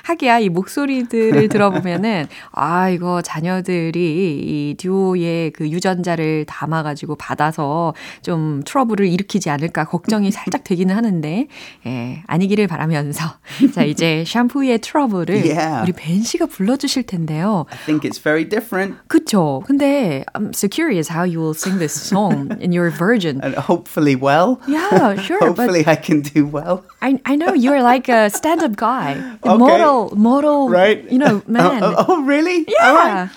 하기야 0.05 0.41
이 0.41 0.49
목소리들을 0.49 1.49
들어보면은 1.49 2.26
아 2.53 2.88
이거 2.91 3.23
자녀들이 3.23 4.00
이 4.00 4.75
듀오의 4.76 5.53
그 5.53 5.71
유전자를 5.71 6.45
담아가지고 6.47 7.17
받아서 7.17 7.95
좀 8.23 8.62
트러블을 8.67 9.07
일으키지 9.07 9.49
않을까 9.50 9.85
걱정이 9.85 10.31
살짝 10.31 10.65
되기는 10.65 10.95
하는데 10.95 11.47
예 11.87 12.23
아니기를 12.26 12.67
바라면서 12.67 13.37
자 13.73 13.83
이제 13.85 14.25
샴푸의 14.26 14.79
트러블을 14.81 15.37
Yeah. 15.47 15.83
우리 15.85 15.93
벤 15.93 16.23
씨가 16.23 16.47
불러주실 16.47 17.05
텐데요. 17.05 17.67
I 17.71 17.79
think 17.85 18.09
it's 18.09 18.21
very 18.21 18.45
different, 18.49 18.97
그쵸? 19.07 19.62
근데 19.67 20.25
I'm 20.35 20.50
so 20.53 20.67
curious 20.69 21.09
how 21.09 21.23
you 21.25 21.38
will 21.38 21.55
sing 21.55 21.79
this 21.79 21.95
song 21.95 22.50
in 22.61 22.73
your 22.73 22.91
version. 22.91 23.41
and 23.45 23.55
hopefully 23.55 24.17
well. 24.17 24.59
Yeah, 24.67 25.15
sure, 25.23 25.38
hopefully 25.38 25.85
I 25.87 25.95
can 25.95 26.23
do 26.23 26.47
well. 26.47 26.83
I 27.00 27.21
I 27.25 27.36
know 27.37 27.55
you're 27.55 27.83
like 27.83 28.09
a 28.09 28.28
stand-up 28.31 28.76
guy, 28.76 29.16
Okay. 29.45 29.57
model 29.57 30.12
model, 30.16 30.69
Right? 30.69 31.05
You 31.11 31.19
know, 31.19 31.43
man. 31.47 31.83
Oh, 31.83 31.95
oh, 31.99 32.05
oh, 32.09 32.23
really? 32.26 32.64
I? 32.69 32.73
Yeah. 32.73 33.28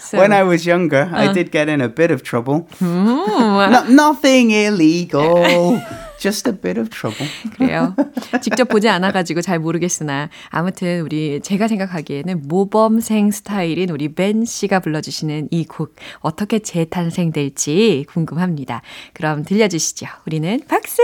So- 0.00 0.18
when 0.18 0.32
I 0.32 0.42
was 0.42 0.64
younger, 0.66 1.08
I 1.12 1.32
did 1.32 1.50
get 1.50 1.68
in 1.68 1.80
a 1.82 1.88
bit 1.88 2.10
of 2.10 2.22
trouble. 2.22 2.66
No, 2.80 3.82
nothing 3.90 4.50
illegal, 4.52 5.76
just 6.18 6.48
a 6.48 6.52
bit 6.52 6.78
of 6.80 6.88
trouble. 6.88 7.26
그래요. 7.56 7.94
직접 8.40 8.68
보지 8.68 8.88
않아가지고 8.88 9.42
잘 9.42 9.58
모르겠으나 9.58 10.30
아무튼 10.48 11.02
우리 11.02 11.40
제가 11.42 11.68
생각하기에는 11.68 12.42
모범생 12.48 13.30
스타일인 13.32 13.90
우리 13.90 14.08
벤 14.14 14.44
씨가 14.46 14.80
불러주시는 14.80 15.48
이 15.50 15.64
곡 15.64 15.94
어떻게 16.20 16.60
재탄생될지 16.60 18.06
궁금합니다. 18.08 18.80
그럼 19.12 19.44
들려주시죠. 19.44 20.06
우리는 20.26 20.60
박수. 20.68 21.02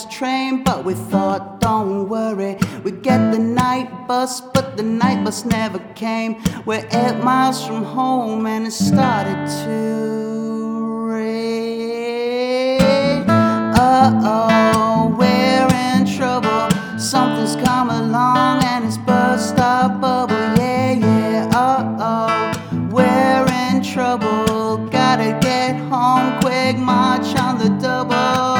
Last 0.00 0.10
train, 0.10 0.62
but 0.64 0.84
we 0.84 0.94
thought, 0.94 1.60
don't 1.60 2.08
worry. 2.08 2.56
We 2.84 2.92
get 2.92 3.32
the 3.32 3.38
night 3.38 4.06
bus, 4.08 4.40
but 4.40 4.76
the 4.76 4.82
night 4.82 5.24
bus 5.24 5.44
never 5.44 5.78
came. 5.94 6.42
We're 6.64 6.86
eight 6.90 7.22
miles 7.22 7.66
from 7.66 7.84
home 7.84 8.46
and 8.46 8.66
it 8.66 8.72
started 8.72 9.46
to 9.64 11.06
rain. 11.08 12.80
Uh 13.28 14.20
oh, 14.24 15.14
we're 15.18 15.68
in 15.92 16.06
trouble. 16.06 16.70
Something's 16.98 17.56
come 17.56 17.90
along 17.90 18.64
and 18.64 18.84
it's 18.86 18.98
burst 18.98 19.58
our 19.58 19.88
bubble. 19.88 20.34
Yeah, 20.56 20.92
yeah, 20.92 21.50
uh 21.52 21.96
oh, 22.00 22.52
we're 22.90 23.46
in 23.66 23.82
trouble. 23.82 24.78
Gotta 24.88 25.38
get 25.42 25.76
home 25.90 26.40
quick, 26.40 26.78
march 26.78 27.36
on 27.36 27.58
the 27.58 27.68
double. 27.82 28.59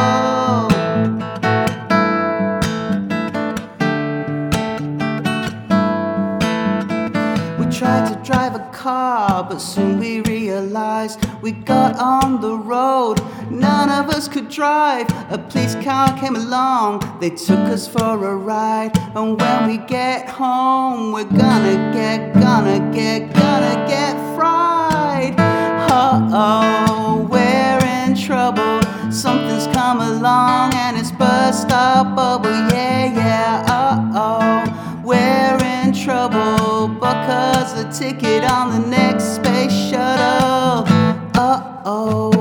Car, 8.81 9.45
but 9.45 9.59
soon 9.59 9.99
we 9.99 10.23
realized 10.23 11.19
we 11.43 11.53
got 11.53 11.97
on 11.97 12.41
the 12.41 12.57
road. 12.57 13.17
None 13.51 13.91
of 13.91 14.09
us 14.09 14.27
could 14.27 14.49
drive. 14.49 15.07
A 15.31 15.37
police 15.37 15.75
car 15.85 16.17
came 16.19 16.35
along, 16.35 16.91
they 17.21 17.29
took 17.29 17.65
us 17.77 17.87
for 17.87 18.13
a 18.33 18.37
ride. 18.37 18.93
And 19.15 19.39
when 19.39 19.67
we 19.69 19.77
get 19.77 20.31
home, 20.31 21.13
we're 21.13 21.25
gonna 21.25 21.79
get, 21.93 22.33
gonna 22.33 22.81
get, 22.91 23.35
gonna 23.35 23.77
get 23.87 24.15
fried. 24.35 25.35
Uh 25.39 26.17
oh, 26.33 27.29
we're 27.31 27.85
in 28.01 28.17
trouble. 28.17 28.81
Something's 29.13 29.67
come 29.77 30.01
along 30.01 30.73
and 30.75 30.97
it's 30.97 31.13
burst 31.13 31.71
our 31.71 32.05
bubble. 32.17 32.51
Yeah, 32.51 32.69
yeah, 32.73 32.80
ticket 37.93 38.45
on 38.45 38.71
the 38.71 38.89
next 38.89 39.37
space 39.37 39.73
shuttle. 39.73 40.85
Uh 41.35 41.83
oh, 41.85 42.40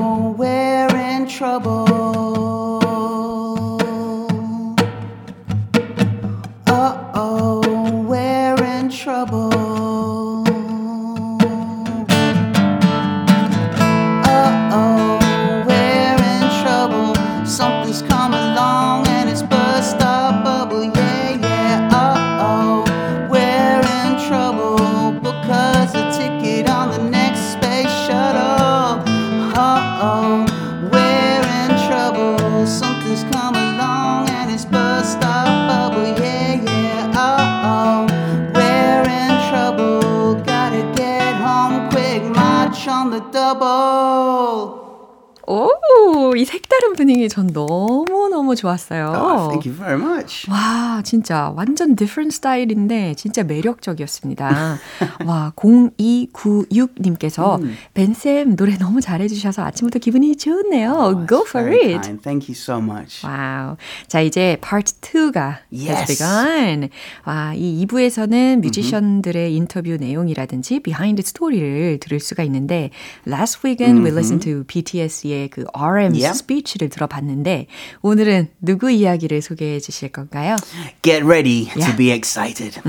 색다른 46.80 46.94
분위기 46.94 47.28
전 47.28 47.46
너무 47.48 48.19
너무 48.40 48.56
좋았어요. 48.56 49.12
Oh, 49.14 49.48
thank 49.50 49.70
you 49.70 49.76
very 49.76 50.00
much. 50.00 50.50
와, 50.50 51.02
진짜 51.04 51.52
완전 51.54 51.94
different 51.94 52.34
스타일인데 52.34 53.12
진짜 53.14 53.42
매력적이었습니다. 53.42 54.78
와, 55.26 55.52
0296님께서 55.56 57.60
음. 57.60 57.76
벤쌤 57.92 58.56
노래 58.56 58.78
너무 58.78 59.02
잘해주셔서 59.02 59.62
아침부터 59.62 59.98
기분이 59.98 60.36
좋네요. 60.36 60.90
Oh, 60.92 61.26
Go 61.26 61.44
for 61.46 61.68
it. 61.70 62.00
kind. 62.00 62.22
Thank 62.22 62.48
you 62.48 62.54
so 62.56 62.78
much. 62.78 63.26
와우. 63.26 63.76
자, 64.08 64.22
이제 64.22 64.56
part 64.66 64.94
2가 65.02 65.58
Yes. 65.70 65.92
has 65.92 66.16
begun. 66.18 66.88
와, 67.26 67.52
이 67.54 67.84
2부에서는 67.86 68.60
뮤지션들의 68.62 69.54
인터뷰 69.54 69.98
내용이라든지 70.00 70.80
behind 70.80 71.22
스토리를 71.22 71.98
들을 72.00 72.18
수가 72.20 72.42
있는데 72.44 72.88
last 73.28 73.58
weekend 73.66 74.00
we 74.02 74.10
listened 74.10 74.42
to 74.50 74.64
BTS의 74.66 75.50
그 75.50 75.64
RM 75.74 76.14
Yep. 76.14 76.32
스피치를 76.38 76.88
들어봤는데 76.88 77.66
오늘은 78.00 78.29
누구 78.61 78.91
이야기를 78.91 79.41
소개해 79.41 79.79
주실 79.79 80.09
건가요? 80.11 80.55
Get 81.01 81.23
ready 81.25 81.71
Yeah. 81.75 81.89
to 81.89 81.97
be 81.97 82.11
excited. 82.11 82.79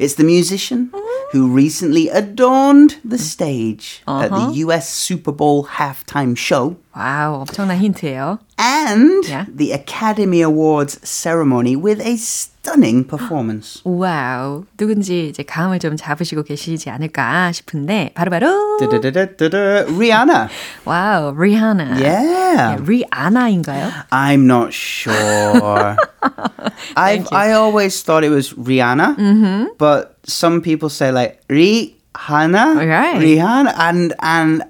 It's 0.00 0.16
the 0.16 0.24
musician 0.26 0.90
who 1.32 1.46
recently 1.46 2.08
adorned 2.10 2.96
the 3.08 3.18
stage 3.18 4.02
at 4.08 4.30
the 4.30 4.58
US 4.66 4.88
Super 4.90 5.30
Bowl 5.32 5.66
halftime 5.78 6.34
show 6.36 6.76
와우, 6.96 7.42
엄청난 7.46 7.78
힌트예요. 7.78 8.38
and 8.58 9.22
Yeah. 9.28 9.46
the 9.46 9.70
Academy 9.72 10.42
Awards 10.42 10.98
ceremony 11.04 11.76
with 11.76 12.00
a 12.00 12.16
stunning 12.60 13.06
performance. 13.08 13.80
와우, 13.84 14.64
누군지 14.76 15.28
이제 15.28 15.42
감을 15.42 15.78
좀 15.78 15.96
잡으시고 15.96 16.42
계시지 16.42 16.90
않을까 16.90 17.52
싶은데 17.52 18.10
바로바로 18.14 18.76
Da-da-da-da-da-da. 18.78 19.86
Rihanna. 19.96 20.48
와우, 20.84 21.34
리하나. 21.40 21.96
Yeah. 21.98 22.82
리아나인가요? 22.84 23.90
I'm 24.10 24.46
not 24.46 24.72
sure. 24.74 25.96
I 26.96 27.24
I 27.32 27.52
always 27.52 28.02
thought 28.02 28.24
it 28.24 28.30
was 28.30 28.52
Rihanna, 28.52 29.76
but 29.78 30.18
some 30.24 30.60
people 30.60 30.88
say 30.90 31.10
like 31.12 31.40
Rihanna, 31.48 32.76
Right. 32.84 33.16
Rihanna, 33.20 33.72
and 33.78 34.12
and 34.20 34.62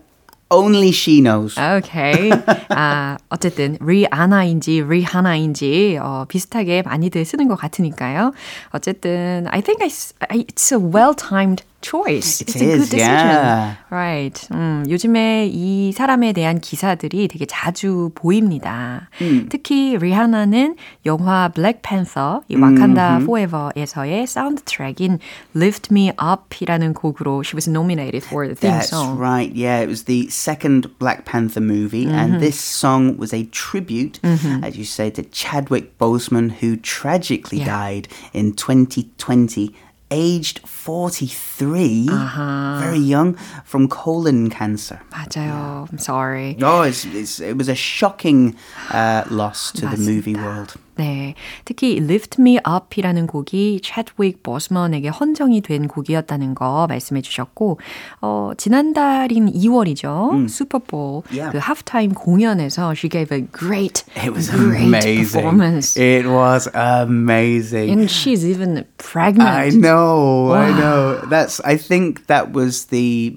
only 0.51 0.89
she 0.89 1.21
knows. 1.21 1.55
오케이. 1.57 2.29
아, 2.69 3.17
어쨌든 3.29 3.77
리아나인지 3.81 4.81
리하나인지 4.87 5.97
어, 6.01 6.25
비슷하게 6.27 6.83
많이들 6.83 7.23
쓰는 7.25 7.47
것 7.47 7.55
같으니까요. 7.55 8.33
어쨌든 8.71 9.47
I 9.49 9.61
think 9.61 9.81
I, 9.81 9.89
I- 10.29 10.45
it's 10.45 10.71
a 10.71 10.77
well-timed 10.79 11.63
choice. 11.82 12.40
It 12.40 12.48
it's 12.48 12.56
a 12.56 12.59
good 12.59 12.80
is, 12.80 12.90
decision. 12.90 12.98
yeah. 12.98 13.76
Right. 13.90 14.48
음, 14.50 14.85
요즘에 14.88 15.46
이 15.52 15.92
사람에 15.92 16.32
대한 16.32 16.59
기사들이 16.61 17.28
되게 17.28 17.46
자주 17.46 18.11
보입니다. 18.14 19.09
특히 19.48 19.96
리하나는 19.96 20.74
영화 21.04 21.48
블랙팬서 21.48 22.42
이 22.48 22.56
와칸다 22.56 23.20
포에버에서의 23.26 24.26
사운드트랙인 24.26 25.18
Lift 25.54 25.88
Me 25.92 26.11
Up이라는 26.20 26.92
곡으로 26.94 27.42
she 27.44 27.54
was 27.54 27.68
nominated 27.68 28.24
for 28.24 28.46
the 28.48 28.56
theme 28.56 28.72
That's 28.74 28.90
song. 28.90 29.16
right. 29.18 29.52
Yeah, 29.54 29.78
it 29.80 29.88
was 29.88 30.04
the 30.04 30.26
second 30.28 30.88
Black 30.98 31.24
Panther 31.24 31.61
movie, 31.61 32.06
and 32.06 32.40
this 32.40 32.59
song 32.59 33.16
was 33.16 33.32
a 33.32 33.44
tribute, 33.52 34.18
as 34.24 34.76
you 34.76 34.85
say, 34.85 35.11
to 35.11 35.22
Chadwick 35.22 35.98
Boseman, 35.98 36.50
who 36.59 36.76
tragically 36.76 37.59
Yeah. 37.59 37.66
died 37.66 38.09
in 38.35 38.54
2020 38.54 39.70
aged 40.11 40.61
43, 40.61 42.09
very 42.09 42.98
young, 42.98 43.35
from 43.64 43.88
colon 43.88 44.50
cancer. 44.50 45.00
맞아요. 45.11 45.88
I'm 45.90 45.98
sorry. 45.98 46.56
Oh, 46.62 46.82
it's, 46.82 47.04
it's, 47.04 47.40
it 47.40 47.56
was 47.56 47.68
a 47.68 47.74
shocking 47.74 48.56
uh, 48.90 49.24
loss 49.30 49.72
to 49.72 49.87
the 49.87 49.96
movie 49.96 50.35
world. 50.35 50.74
네. 51.01 51.33
특히 51.65 51.97
Lift 51.97 52.39
Me 52.39 52.59
Up이라는 52.59 53.25
곡이 53.25 53.81
채드윅 53.83 54.43
보스먼에게 54.43 55.07
헌정이 55.09 55.61
된 55.61 55.87
곡이었다는 55.87 56.53
거 56.53 56.85
말씀해 56.87 57.21
주셨고, 57.21 57.79
어, 58.21 58.51
지난달인 58.55 59.51
2월이죠. 59.51 60.47
슈퍼볼 60.47 61.23
Yeah. 61.33 61.51
그 61.51 61.57
하프타임 61.57 62.13
공연에서 62.13 62.91
she 62.91 63.09
gave 63.09 63.35
a 63.35 63.41
great, 63.51 64.03
It 64.15 64.31
was 64.31 64.51
great 64.51 64.85
amazing. 64.85 65.31
performance. 65.33 65.97
It 65.97 66.27
was 66.27 66.69
amazing. 66.75 67.89
And 67.91 68.09
she's 68.11 68.45
even 68.45 68.85
pregnant. 68.97 69.49
I 69.49 69.69
know, 69.69 70.51
I 70.53 70.69
know. 70.71 71.17
That's. 71.29 71.59
I 71.65 71.77
think 71.77 72.27
that 72.27 72.53
was 72.53 72.85
the 72.93 73.33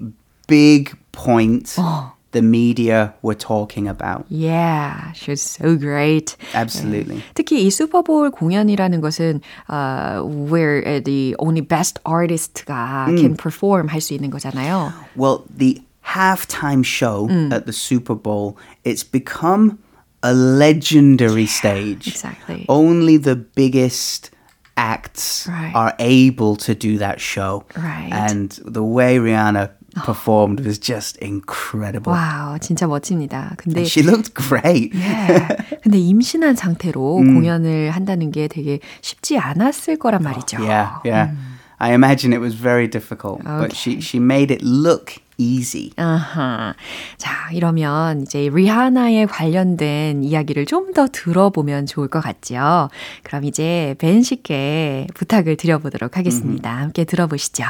big 0.47 0.93
point 1.11 1.75
the 2.34 2.42
media 2.42 3.12
were 3.22 3.34
talking 3.34 3.88
about. 3.88 4.24
Yeah, 4.28 5.12
she's 5.12 5.42
so 5.42 5.76
great. 5.76 6.36
Absolutely. 6.54 7.22
특히 7.34 7.64
이 7.66 7.70
슈퍼볼 7.70 8.30
공연이라는 8.30 9.00
것은 9.00 9.40
uh, 9.68 10.22
where 10.22 11.00
the 11.00 11.34
only 11.40 11.60
best 11.60 11.98
artist가 12.04 13.06
can 13.18 13.34
perform 13.36 13.88
할 13.88 14.00
수 14.00 14.14
있는 14.14 14.30
거잖아요. 14.30 14.92
Well, 15.16 15.44
the 15.50 15.82
halftime 16.06 16.84
show 16.84 17.28
at 17.52 17.66
the 17.66 17.72
Super 17.72 18.14
Bowl, 18.14 18.56
it's 18.84 19.02
become 19.04 19.78
a 20.22 20.32
legendary 20.34 21.46
stage. 21.46 22.06
exactly. 22.06 22.64
Only 22.68 23.16
the 23.16 23.34
biggest 23.36 24.30
acts 24.76 25.46
Right. 25.48 25.72
are 25.74 25.94
able 25.98 26.56
to 26.56 26.74
do 26.74 26.98
that 26.98 27.20
show. 27.20 27.64
Right. 27.76 28.10
And 28.12 28.50
the 28.64 28.82
way 28.84 29.18
Rihanna 29.18 29.70
performed 30.03 30.65
was 30.65 30.79
just 30.79 31.17
incredible. 31.23 32.11
와우, 32.13 32.59
진짜 32.59 32.87
멋집니다. 32.87 33.53
근데 33.57 33.81
She 33.83 34.05
looked 34.05 34.33
great. 34.33 34.91
네. 34.97 35.47
근데 35.83 35.97
임신한 35.99 36.55
상태로 36.55 37.15
공연을 37.15 37.91
한다는 37.91 38.31
게 38.31 38.47
되게 38.47 38.79
쉽지 39.01 39.37
않았을 39.37 39.97
거란 39.97 40.21
말이죠. 40.23 40.57
Yeah, 40.59 40.99
yeah. 41.05 41.31
I 41.77 41.91
imagine 41.91 42.33
it 42.33 42.41
was 42.41 42.55
very 42.55 42.87
difficult, 42.89 43.43
but 43.43 43.75
she 43.75 43.99
she 43.99 44.21
made 44.23 44.51
it 44.53 44.63
look 44.65 45.15
easy. 45.37 45.91
아하. 45.97 46.73
자, 47.17 47.51
이러면 47.51 48.21
이제 48.21 48.49
리하나에 48.51 49.25
관련된 49.25 50.23
이야기를 50.23 50.65
좀 50.65 50.93
더 50.95 51.07
들어보면 51.11 51.87
좋을 51.87 52.07
것 52.07 52.21
같죠. 52.21 52.87
그럼 53.23 53.43
이제 53.43 53.95
벤 53.97 54.23
씨께 54.23 55.07
부탁을 55.13 55.57
드려보도록 55.57 56.15
하겠습니다. 56.15 56.73
함께 56.73 57.03
들어보시죠. 57.03 57.65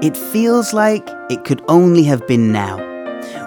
It 0.00 0.16
feels 0.16 0.72
like 0.72 1.08
it 1.28 1.44
could 1.44 1.60
only 1.66 2.04
have 2.04 2.24
been 2.28 2.52
now. 2.52 2.76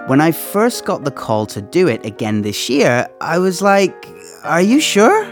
When 0.07 0.19
I 0.19 0.33
first 0.33 0.83
got 0.83 1.05
the 1.05 1.11
call 1.11 1.45
to 1.45 1.61
do 1.61 1.87
it 1.87 2.05
again 2.05 2.41
this 2.41 2.69
year, 2.69 3.07
I 3.21 3.39
was 3.39 3.61
like, 3.61 3.95
Are 4.43 4.61
you 4.61 4.81
sure? 4.81 5.25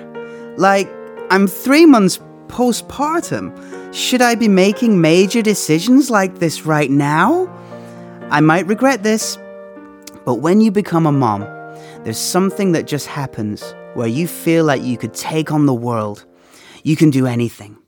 Like, 0.56 0.90
I'm 1.30 1.46
three 1.46 1.86
months 1.86 2.22
postpartum. 2.48 3.54
Should 3.94 4.22
I 4.22 4.36
be 4.36 4.48
making 4.48 5.02
major 5.02 5.42
decisions 5.42 6.10
like 6.10 6.40
this 6.40 6.66
right 6.66 6.90
now? 6.90 7.54
I 8.30 8.40
might 8.40 8.68
regret 8.68 9.04
this, 9.04 9.38
but 10.24 10.36
when 10.36 10.62
you 10.62 10.72
become 10.72 11.06
a 11.06 11.12
mom, 11.12 11.42
there's 12.06 12.18
something 12.18 12.72
that 12.72 12.88
just 12.88 13.08
happens 13.08 13.74
where 13.94 14.08
you 14.08 14.26
feel 14.26 14.64
like 14.64 14.84
you 14.84 14.98
could 14.98 15.16
take 15.16 15.52
on 15.52 15.66
the 15.66 15.74
world. 15.74 16.24
You 16.84 16.96
can 16.96 17.10
do 17.10 17.28
anything. 17.28 17.79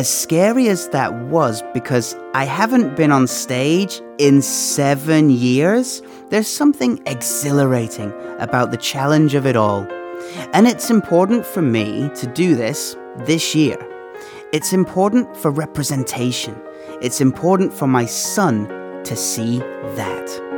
As 0.00 0.08
scary 0.08 0.70
as 0.70 0.88
that 0.88 1.12
was, 1.28 1.62
because 1.74 2.16
I 2.32 2.46
haven't 2.46 2.96
been 2.96 3.12
on 3.12 3.26
stage 3.26 4.00
in 4.16 4.40
seven 4.40 5.28
years, 5.28 6.00
there's 6.30 6.48
something 6.48 7.02
exhilarating 7.04 8.10
about 8.38 8.70
the 8.70 8.78
challenge 8.78 9.34
of 9.34 9.44
it 9.44 9.56
all. 9.56 9.86
And 10.54 10.66
it's 10.66 10.88
important 10.88 11.44
for 11.44 11.60
me 11.60 12.10
to 12.14 12.26
do 12.28 12.54
this 12.54 12.96
this 13.26 13.54
year. 13.54 13.76
It's 14.54 14.72
important 14.72 15.36
for 15.36 15.50
representation. 15.50 16.58
It's 17.02 17.20
important 17.20 17.70
for 17.70 17.86
my 17.86 18.06
son 18.06 18.68
to 19.04 19.14
see 19.14 19.58
that. 19.58 20.49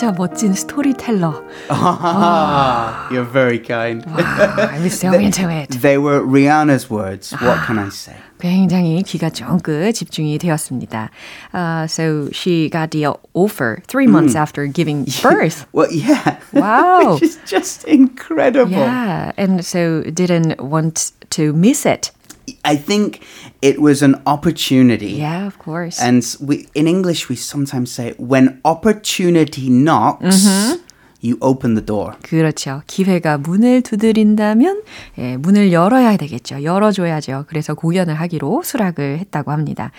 진짜 0.00 0.10
멋진 0.10 0.54
스토리텔러. 0.54 1.44
You're 3.10 3.30
very 3.30 3.58
kind. 3.58 4.02
와, 4.06 4.72
I 4.72 4.80
was 4.80 4.98
so 4.98 5.12
into 5.12 5.50
it. 5.50 5.68
They 5.82 5.98
were 5.98 6.20
Rihanna's 6.24 6.88
words. 6.90 7.32
What 7.32 7.66
can 7.66 7.78
I 7.78 7.90
say? 7.90 8.16
굉장히 8.40 9.02
귀가 9.02 9.28
쫑긋 9.30 9.92
집중이 9.94 10.38
되었습니다. 10.38 11.10
Uh, 11.52 11.86
so 11.86 12.28
she 12.32 12.68
got 12.70 12.90
the 12.90 13.06
offer 13.34 13.82
three 13.86 14.06
months 14.06 14.34
after 14.34 14.66
giving 14.66 15.04
birth. 15.22 15.66
Well, 15.72 15.92
yeah. 15.92 16.38
Wow. 16.52 17.14
Which 17.14 17.22
is 17.22 17.38
just 17.46 17.84
incredible. 17.84 18.72
Yeah, 18.72 19.32
and 19.36 19.64
so 19.64 20.02
didn't 20.02 20.60
want 20.60 21.12
to 21.30 21.52
miss 21.52 21.84
it. 21.84 22.12
I 22.64 22.76
think 22.76 23.20
it 23.60 23.80
was 23.80 24.02
an 24.02 24.22
opportunity. 24.24 25.14
Yeah, 25.18 25.46
of 25.46 25.58
course. 25.58 26.00
And 26.00 26.22
we, 26.40 26.68
in 26.74 26.86
English, 26.86 27.28
we 27.28 27.34
sometimes 27.36 27.90
say, 27.90 28.14
when 28.18 28.60
opportunity 28.64 29.68
knocks, 29.68 30.46
you 31.20 31.38
open 31.40 31.74
the 31.74 31.84
door. 31.84 32.14
그렇죠. 32.22 32.82
기회가 32.86 33.38
문을 33.38 33.82
두드린다면 33.82 34.82
예, 35.18 35.36
문을 35.38 35.72
열어야 35.72 36.16
되겠죠. 36.16 36.62
열어줘야죠. 36.62 37.46
그래서 37.48 37.74
공연을 37.74 38.14
하기로 38.14 38.62
수락을 38.62 39.18
했다고 39.18 39.50
합니다. 39.50 39.90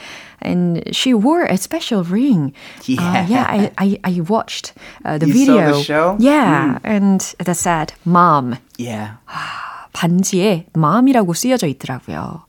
And 0.46 0.84
she 0.94 1.14
wore 1.14 1.46
a 1.50 1.56
special 1.56 2.06
ring. 2.10 2.54
Uh, 2.88 2.94
Yeah. 2.94 3.28
yeah, 3.28 3.46
I, 3.50 3.72
I, 3.78 3.98
I 4.06 4.22
watched 4.22 4.74
uh, 5.04 5.18
the 5.18 5.28
You 5.28 5.34
saw 5.46 5.54
video. 5.58 5.74
the 5.74 5.84
show? 5.84 6.16
Yeah, 6.20 6.80
and 6.86 7.20
that 7.44 7.58
said, 7.58 7.92
mom. 8.06 8.56
Yeah. 8.78 9.18
반지에 9.93 10.67
마음이라고 10.73 11.35
쓰여져 11.35 11.67
있더라고요. 11.67 12.45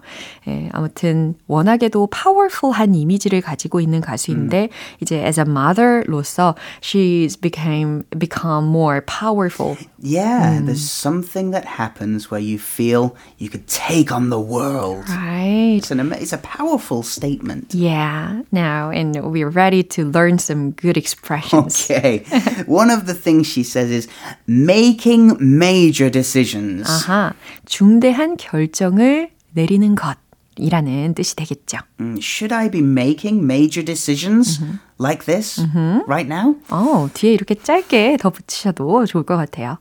예, 0.47 0.69
아무튼 0.73 1.35
워낙에도 1.47 2.07
파워풀한 2.09 2.95
이미지를 2.95 3.41
가지고 3.41 3.81
있는 3.81 4.01
가수인데 4.01 4.71
이제 5.01 5.25
as 5.25 5.39
a 5.41 5.45
mother로서 5.47 6.55
she's 6.81 7.37
became 7.41 8.03
become 8.19 8.69
more 8.69 9.01
powerful. 9.03 9.77
Yeah, 10.01 10.61
there's 10.65 10.89
something 10.89 11.51
that 11.51 11.65
happens 11.79 12.31
where 12.31 12.41
you 12.41 12.59
feel 12.59 13.15
you 13.39 13.49
could 13.49 13.67
take 13.67 14.13
on 14.13 14.31
the 14.31 14.39
world. 14.41 15.09
Right. 15.09 15.79
It's, 15.79 15.91
an, 15.91 16.01
ama- 16.01 16.17
it's 16.17 16.33
a 16.33 16.39
powerful 16.39 17.03
statement. 17.03 17.75
Yeah. 17.75 18.43
Now 18.53 18.91
and 18.91 19.17
we're 19.33 19.51
ready 19.51 19.83
to 19.99 20.05
learn 20.05 20.39
some 20.39 20.71
good 20.73 20.97
expressions. 20.97 21.91
Okay. 21.91 22.25
One 22.67 22.91
of 22.91 23.07
the 23.07 23.15
things 23.15 23.47
she 23.47 23.63
says 23.63 23.91
is 23.91 24.09
making 24.47 25.37
major 25.41 26.11
decisions. 26.11 26.87
아하. 26.89 27.33
중대한 27.67 28.37
결정을 28.37 29.31
내리는 29.53 29.95
것 29.95 30.17
이라는 30.58 31.14
뜻이 31.16 31.36
되겠죠. 31.36 31.80
Mm, 32.00 32.20
Should 32.22 32.54
I 32.54 32.70
be 32.70 32.82
making 32.82 33.44
major 33.44 33.84
decisions 33.84 34.62
like 35.00 35.26
this 35.26 35.60
right 36.08 36.28
now? 36.32 36.56
어, 36.70 37.10
뒤에 37.14 37.34
이렇게 37.34 37.56
짧게 37.56 38.18
덧붙이셔도 38.18 39.06
좋을 39.06 39.24
것 39.24 39.36
같아요. 39.38 39.78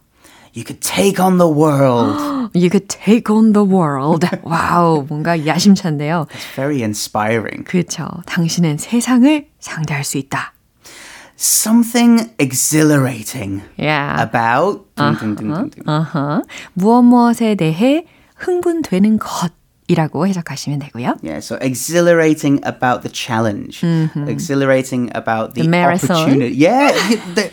You 0.55 0.65
could 0.67 0.81
take 0.81 1.19
on 1.25 1.39
the 1.39 1.51
world. 1.51 2.21
You 2.55 2.69
could 2.69 2.87
take 2.89 3.35
on 3.35 3.55
the 3.55 3.67
world. 3.67 4.27
와우, 4.43 5.07
뭔가 5.09 5.47
야심찬데요. 5.47 6.27
It's 6.31 6.55
very 6.55 6.83
inspiring. 6.83 7.65
그렇죠. 7.65 8.07
당신은 8.27 8.77
세상을 8.77 9.47
상대할 9.61 10.05
수 10.05 10.19
있다. 10.19 10.53
Something 11.39 12.31
exhilarating 12.39 13.63
Yeah. 13.79 14.23
about 14.23 14.85
dun. 14.95 15.17
어허. 15.87 16.43
무엇 16.75 17.03
무엇에 17.03 17.55
대해 17.55 18.05
흥분되는 18.37 19.19
것 19.19 19.51
이라고 19.92 20.28
해석하시면 20.28 20.80
되고요. 20.80 21.16
Yeah, 21.24 21.40
so 21.40 21.56
exhilarating 21.62 22.60
about 22.64 23.04
the 23.04 23.10
challenge, 23.10 23.82
exhilarating 24.28 25.10
about 25.16 25.54
the, 25.56 25.62
The 25.64 25.70
marathon. 25.70 26.12
opportunity. 26.12 26.56
Yeah, 26.56 26.92
y- 26.92 27.22
there, 27.36 27.52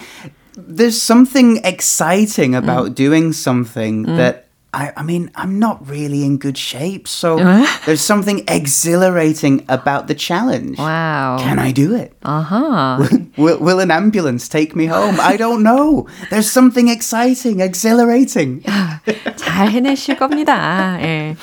there's 0.56 1.00
something 1.00 1.60
exciting 1.62 2.56
about 2.56 2.94
doing 2.96 3.32
something 3.32 4.02
that 4.18 4.40
I, 4.74 4.90
I 4.96 5.02
mean, 5.04 5.30
I'm 5.36 5.60
not 5.60 5.86
really 5.88 6.24
in 6.24 6.36
good 6.38 6.58
shape. 6.58 7.06
So 7.06 7.38
there's 7.86 8.00
something 8.02 8.42
exhilarating 8.48 9.64
about 9.68 10.08
the 10.08 10.14
challenge. 10.16 10.76
와우. 10.78 11.38
Can 11.38 11.60
I 11.60 11.70
do 11.70 11.94
it? 11.94 12.18
아하. 12.24 12.98
Will, 13.38 13.58
will 13.60 13.78
an 13.78 13.92
ambulance 13.92 14.48
take 14.48 14.74
me 14.74 14.86
home? 14.86 15.20
I 15.20 15.36
don't 15.36 15.62
know. 15.62 16.08
There's 16.30 16.50
something 16.50 16.88
exciting, 16.88 17.60
exhilarating. 17.60 18.62
잘 19.36 19.70
해내실 19.70 20.16
겁니다. 20.18 20.98
예. 21.00 21.36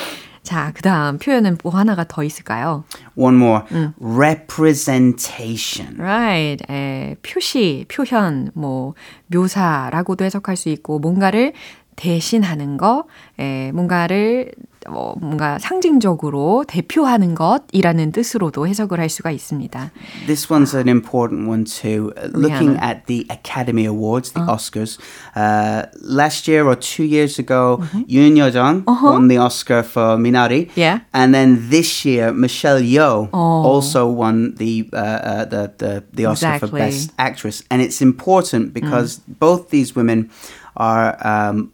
자, 0.46 0.70
그 0.76 0.80
다음 0.80 1.18
표현은 1.18 1.58
뭐 1.64 1.72
하나가 1.72 2.04
더 2.04 2.22
있을까요? 2.22 2.84
One 3.16 3.36
more. 3.36 3.64
Representation. 4.00 5.96
Right. 5.98 6.64
에, 6.70 7.16
표시, 7.20 7.84
표현, 7.88 8.52
뭐, 8.54 8.94
묘사라고도 9.26 10.24
해석할 10.24 10.54
수 10.56 10.68
있고, 10.68 11.00
뭔가를 11.00 11.52
대신하는 11.96 12.76
거, 12.76 13.06
에, 13.40 13.72
뭔가를 13.72 14.52
어, 14.87 15.13
뭔가 15.19 15.59
상징적으로 15.59 16.65
대표하는 16.67 17.35
것이라는 17.35 18.11
뜻으로도 18.11 18.67
해석을 18.67 18.99
할 18.99 19.09
수가 19.09 19.29
있습니다. 19.29 19.91
This 20.25 20.47
one's 20.49 20.73
an 20.73 20.87
important 20.87 21.47
one 21.47 21.65
too. 21.65 22.11
Uh, 22.17 22.29
looking 22.33 22.77
at 22.81 23.05
the 23.05 23.27
Academy 23.29 23.85
Awards, 23.85 24.31
the 24.31 24.41
Oscars, 24.41 24.97
uh, 25.35 25.85
last 26.01 26.47
year 26.47 26.65
or 26.65 26.75
two 26.75 27.03
years 27.03 27.37
ago, 27.37 27.77
Yoon 28.07 28.35
Yo-jung 28.35 28.83
won 28.87 29.27
the 29.27 29.37
Oscar 29.37 29.83
for 29.83 30.17
Minari. 30.17 30.69
Yeah. 30.75 31.01
And 31.13 31.33
then 31.33 31.69
this 31.69 32.03
year, 32.03 32.33
Michelle 32.33 32.81
Yeoh 32.81 33.29
also 33.31 34.07
won 34.07 34.55
the, 34.55 34.89
uh, 34.93 34.97
uh, 34.97 35.45
the 35.45 35.71
the 35.77 36.03
the 36.11 36.25
Oscar 36.25 36.57
for 36.57 36.65
Exactly. 36.65 36.79
Best 36.79 37.11
Actress. 37.19 37.63
And 37.69 37.81
it's 37.81 38.01
important 38.01 38.73
because 38.73 39.19
both 39.27 39.69
these 39.69 39.95
women 39.95 40.31
are 40.75 41.15
um, 41.21 41.71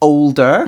older. 0.00 0.66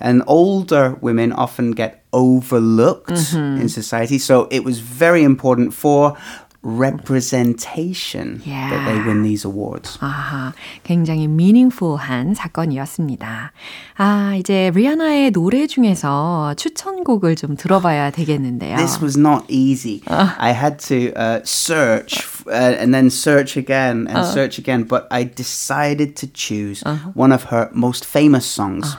And 0.00 0.22
older 0.26 0.96
women 1.00 1.32
often 1.32 1.70
get 1.72 2.02
overlooked 2.12 3.34
in 3.34 3.68
society. 3.68 4.18
So 4.18 4.48
it 4.50 4.64
was 4.64 4.80
very 4.80 5.22
important 5.22 5.72
for 5.74 6.16
representation 6.64 8.40
that 8.46 8.84
they 8.86 8.98
win 9.06 9.22
these 9.22 9.44
awards. 9.44 9.98
아하, 10.00 10.52
굉장히 10.84 11.26
meaningful한 11.28 12.34
사건이었습니다. 12.34 13.52
아, 13.98 14.34
이제 14.38 14.70
리아나의 14.74 15.30
노래 15.32 15.66
중에서 15.66 16.54
추천곡을 16.56 17.36
좀 17.36 17.56
들어봐야 17.56 18.10
되겠는데요. 18.10 18.76
This 18.76 19.00
was 19.02 19.18
not 19.18 19.44
easy. 19.48 20.02
I 20.06 20.52
had 20.52 20.78
to 20.88 21.12
uh, 21.16 21.40
search 21.44 22.18
f- 22.18 22.46
uh, 22.46 22.78
and 22.78 22.94
then 22.94 23.10
search 23.10 23.56
again 23.56 24.06
and 24.08 24.24
search 24.26 24.58
again, 24.58 24.84
but 24.84 25.06
I 25.10 25.24
decided 25.24 26.14
to 26.16 26.26
choose 26.32 26.82
one 27.14 27.32
of 27.32 27.50
her 27.50 27.70
most 27.74 28.04
famous 28.06 28.46
songs, 28.46 28.96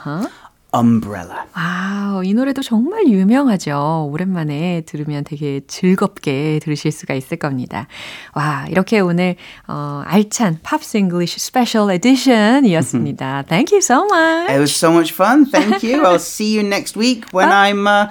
Umbrella. 0.78 1.44
와우, 1.56 2.24
이 2.24 2.34
노래도 2.34 2.62
정말 2.62 3.06
유명하죠. 3.06 4.08
오랜만에 4.12 4.82
들으면 4.86 5.24
되게 5.24 5.60
즐겁게 5.66 6.60
들으실 6.62 6.92
수가 6.92 7.14
있을 7.14 7.36
겁니다. 7.36 7.88
와, 8.34 8.66
이렇게 8.68 9.00
오늘 9.00 9.36
어, 9.66 10.02
알찬 10.06 10.60
팝스 10.62 10.96
잉글리쉬 10.98 11.40
스페셜 11.40 11.90
에디션이었습니다. 11.90 13.44
Thank 13.48 13.72
you 13.72 13.80
so 13.82 14.04
much. 14.04 14.50
It 14.52 14.58
was 14.58 14.72
so 14.74 14.92
much 14.92 15.12
fun. 15.12 15.46
Thank 15.50 15.82
you. 15.82 16.04
I'll 16.04 16.16
see 16.18 16.56
you 16.56 16.66
next 16.66 16.96
week 16.96 17.24
when 17.32 17.50
I'm 17.50 17.86
uh, 17.86 18.08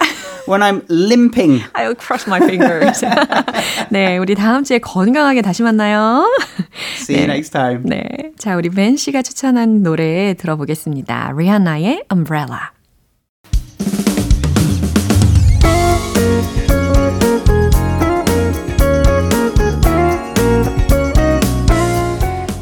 when 0.48 0.62
I'm 0.62 0.84
limping. 0.90 1.62
I'll 1.74 1.96
cross 1.96 2.28
my 2.28 2.40
fingers. 2.42 3.04
네, 3.90 4.18
우리 4.18 4.36
다음 4.36 4.64
주에 4.64 4.80
건강하게 4.80 5.42
다시 5.42 5.64
만나요. 5.64 6.26
See 6.98 7.16
you 7.18 7.26
next 7.26 7.52
time. 7.52 7.84
네, 7.86 8.32
자 8.38 8.56
우리 8.56 8.70
벤 8.70 8.98
씨가 8.98 9.22
추천한 9.22 9.84
노래 9.84 10.34
들어보겠습니다. 10.34 11.34
리아나의 11.38 12.04
Umbrella. 12.12 12.57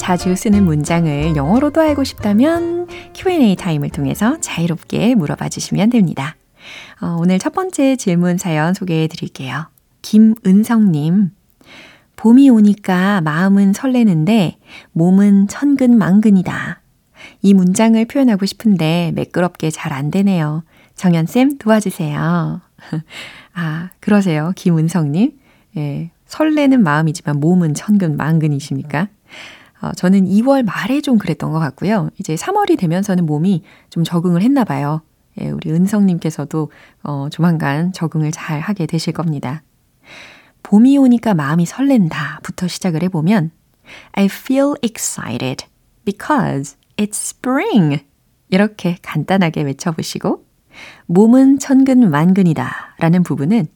자주 0.00 0.34
쓰는 0.34 0.64
문장을 0.64 1.36
영어로도 1.36 1.78
알고 1.82 2.04
싶다면 2.04 2.88
Q&A 3.12 3.54
타임을 3.54 3.90
통해서 3.90 4.40
자유롭게 4.40 5.14
물어봐 5.14 5.50
주시면 5.50 5.90
됩니다. 5.90 6.36
어, 7.02 7.18
오늘 7.20 7.38
첫 7.38 7.52
번째 7.52 7.96
질문 7.96 8.38
사연 8.38 8.72
소개해 8.72 9.08
드릴게요. 9.08 9.66
김은성님. 10.00 11.32
봄이 12.16 12.48
오니까 12.48 13.20
마음은 13.20 13.74
설레는데 13.74 14.56
몸은 14.92 15.48
천근만근이다. 15.48 16.80
이 17.42 17.52
문장을 17.52 18.02
표현하고 18.06 18.46
싶은데 18.46 19.12
매끄럽게 19.14 19.70
잘 19.70 19.92
안 19.92 20.10
되네요. 20.10 20.64
정연쌤 20.96 21.58
도와주세요. 21.58 22.62
아, 23.52 23.90
그러세요. 24.00 24.52
김은성님. 24.56 25.38
예, 25.76 26.10
설레는 26.24 26.82
마음이지만 26.82 27.38
몸은 27.38 27.74
천근만근이십니까? 27.74 29.08
어, 29.80 29.92
저는 29.92 30.26
2월 30.26 30.64
말에 30.64 31.00
좀 31.00 31.18
그랬던 31.18 31.52
것 31.52 31.58
같고요. 31.58 32.10
이제 32.18 32.34
3월이 32.34 32.78
되면서는 32.78 33.26
몸이 33.26 33.62
좀 33.88 34.04
적응을 34.04 34.42
했나 34.42 34.64
봐요. 34.64 35.02
예, 35.40 35.50
우리 35.50 35.70
은성님께서도 35.70 36.70
어, 37.02 37.28
조만간 37.30 37.92
적응을 37.92 38.30
잘 38.32 38.60
하게 38.60 38.86
되실 38.86 39.12
겁니다. 39.12 39.62
봄이 40.62 40.98
오니까 40.98 41.34
마음이 41.34 41.64
설렌다부터 41.66 42.68
시작을 42.68 43.02
해보면 43.04 43.50
I 44.12 44.26
feel 44.26 44.74
excited 44.82 45.66
because 46.04 46.76
it's 46.96 47.14
spring. 47.14 48.04
이렇게 48.50 48.98
간단하게 49.02 49.62
외쳐보시고 49.62 50.44
몸은 51.06 51.58
천근 51.58 52.10
만근이다 52.10 52.96
라는 52.98 53.22
부분은 53.22 53.68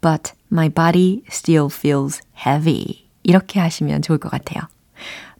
but 0.00 0.32
my 0.52 0.68
body 0.68 1.22
still 1.28 1.68
feels 1.70 2.20
heavy. 2.46 3.08
이렇게 3.22 3.58
하시면 3.60 4.02
좋을 4.02 4.18
것 4.18 4.30
같아요. 4.30 4.62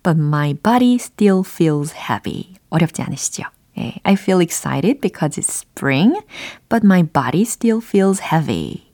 But 0.03 0.19
my 0.19 0.55
body 0.55 0.95
still 0.97 1.43
feels 1.47 1.95
heavy. 1.95 2.55
어렵지 2.71 3.03
않으시죠? 3.03 3.45
예, 3.79 3.95
I 4.03 4.15
feel 4.15 4.41
excited 4.43 5.01
because 5.01 5.41
it's 5.41 5.51
spring, 5.51 6.21
but 6.69 6.85
my 6.85 7.03
body 7.03 7.43
still 7.43 7.81
feels 7.83 8.23
heavy. 8.23 8.93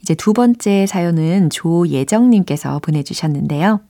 이제 0.00 0.14
두 0.14 0.32
번째 0.32 0.86
사연은 0.86 1.50
조예정님께서 1.50 2.80
보내주셨는데요. 2.80 3.80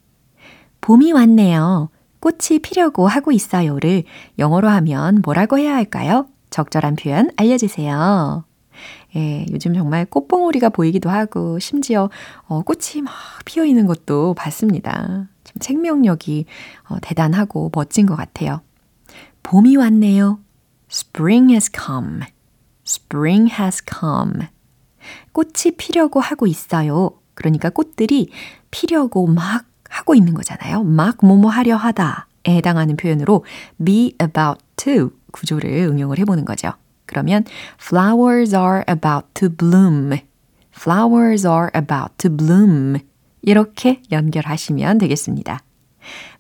봄이 0.81 1.13
왔네요. 1.13 1.91
꽃이 2.21 2.61
피려고 2.63 3.09
하고 3.09 3.33
있어요를 3.33 4.05
영어로 4.39 4.69
하면 4.69 5.23
뭐라고 5.25 5.59
해야 5.59 5.75
할까요? 5.75 6.27
적절한 6.51 6.97
표현 6.97 7.31
알려주세요. 7.37 8.45
예, 9.17 9.47
요즘 9.51 9.75
정말 9.75 10.05
꽃봉오리가 10.07 10.71
보이기도 10.71 11.11
하고, 11.11 11.59
심지어, 11.59 12.11
어, 12.47 12.63
꽃이 12.63 13.03
막 13.03 13.13
피어 13.45 13.65
있는 13.65 13.87
것도 13.87 14.35
봤습니다. 14.35 15.29
좀 15.45 15.55
생명력이 15.61 16.47
어, 16.89 16.97
대단하고 17.01 17.71
멋진 17.75 18.07
것 18.07 18.17
같아요. 18.17 18.63
봄이 19.43 19.77
왔네요. 19.77 20.41
Spring 20.91 21.53
has 21.53 21.71
come. 21.75 22.21
Spring 22.87 23.53
has 23.59 23.83
come. 23.83 24.49
꽃이 25.33 25.77
피려고 25.77 26.21
하고 26.21 26.47
있어요. 26.47 27.11
그러니까 27.35 27.71
꽃들이 27.71 28.31
피려고 28.71 29.27
막 29.27 29.65
하고 29.89 30.15
있는 30.15 30.35
거잖아요. 30.35 30.85
막 30.85 31.19
뭐뭐 31.23 31.51
하려 31.51 31.77
하다에 31.77 32.25
해당하는 32.49 32.97
표현으로 32.97 33.45
be 33.85 34.17
about 34.21 34.63
to 34.77 35.11
구조를 35.33 35.71
응용을 35.71 36.19
해보는 36.19 36.45
거죠. 36.45 36.73
그러면 37.07 37.45
flowers 37.81 38.55
are 38.55 38.83
about 38.89 39.27
to 39.35 39.49
bloom. 39.49 40.19
flowers 40.75 41.47
are 41.47 41.71
about 41.75 42.15
to 42.19 42.35
bloom. 42.35 43.01
이렇게 43.43 44.03
연결하시면 44.11 44.99
되겠습니다. 44.99 45.61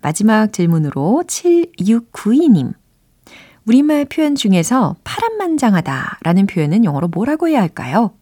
마지막 0.00 0.52
질문으로 0.52 1.22
7692님. 1.26 2.74
우리말 3.64 4.06
표현 4.06 4.34
중에서 4.34 4.96
파란만장하다 5.04 6.18
라는 6.22 6.46
표현은 6.46 6.84
영어로 6.84 7.08
뭐라고 7.08 7.48
해야 7.48 7.60
할까요? 7.60 8.12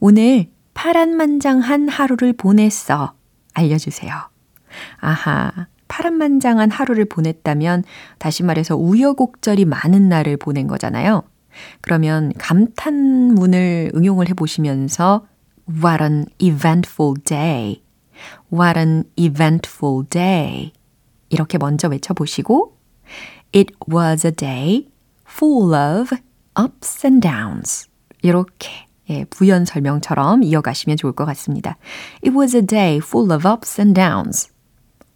오늘 0.00 0.48
파란만장한 0.74 1.88
하루를 1.88 2.32
보냈어. 2.32 3.14
알려주세요. 3.54 4.12
아하, 4.98 5.52
파란만장한 5.88 6.70
하루를 6.70 7.04
보냈다면 7.04 7.84
다시 8.18 8.42
말해서 8.42 8.76
우여곡절이 8.76 9.66
많은 9.66 10.08
날을 10.08 10.36
보낸 10.38 10.66
거잖아요. 10.66 11.22
그러면 11.80 12.32
감탄문을 12.38 13.92
응용을 13.94 14.28
해보시면서 14.30 15.26
What 15.70 16.02
an 16.02 16.26
eventful 16.38 17.14
day. 17.24 17.82
What 18.52 18.78
an 18.78 19.04
eventful 19.16 20.08
day. 20.08 20.72
이렇게 21.28 21.58
먼저 21.58 21.88
외쳐보시고 21.88 22.76
It 23.54 23.74
was 23.90 24.26
a 24.26 24.32
day 24.32 24.88
full 25.28 25.74
of 25.74 26.16
ups 26.58 27.06
and 27.06 27.26
downs. 27.26 27.88
이렇게 28.22 28.70
예, 29.10 29.24
부연 29.24 29.64
설명처럼 29.64 30.42
이어가시면 30.42 30.96
좋을 30.96 31.12
것 31.12 31.24
같습니다. 31.26 31.76
It 32.24 32.36
was 32.36 32.56
a 32.56 32.62
day 32.62 32.98
full 32.98 33.32
of 33.32 33.46
ups 33.46 33.80
and 33.80 33.98
downs. 33.98 34.50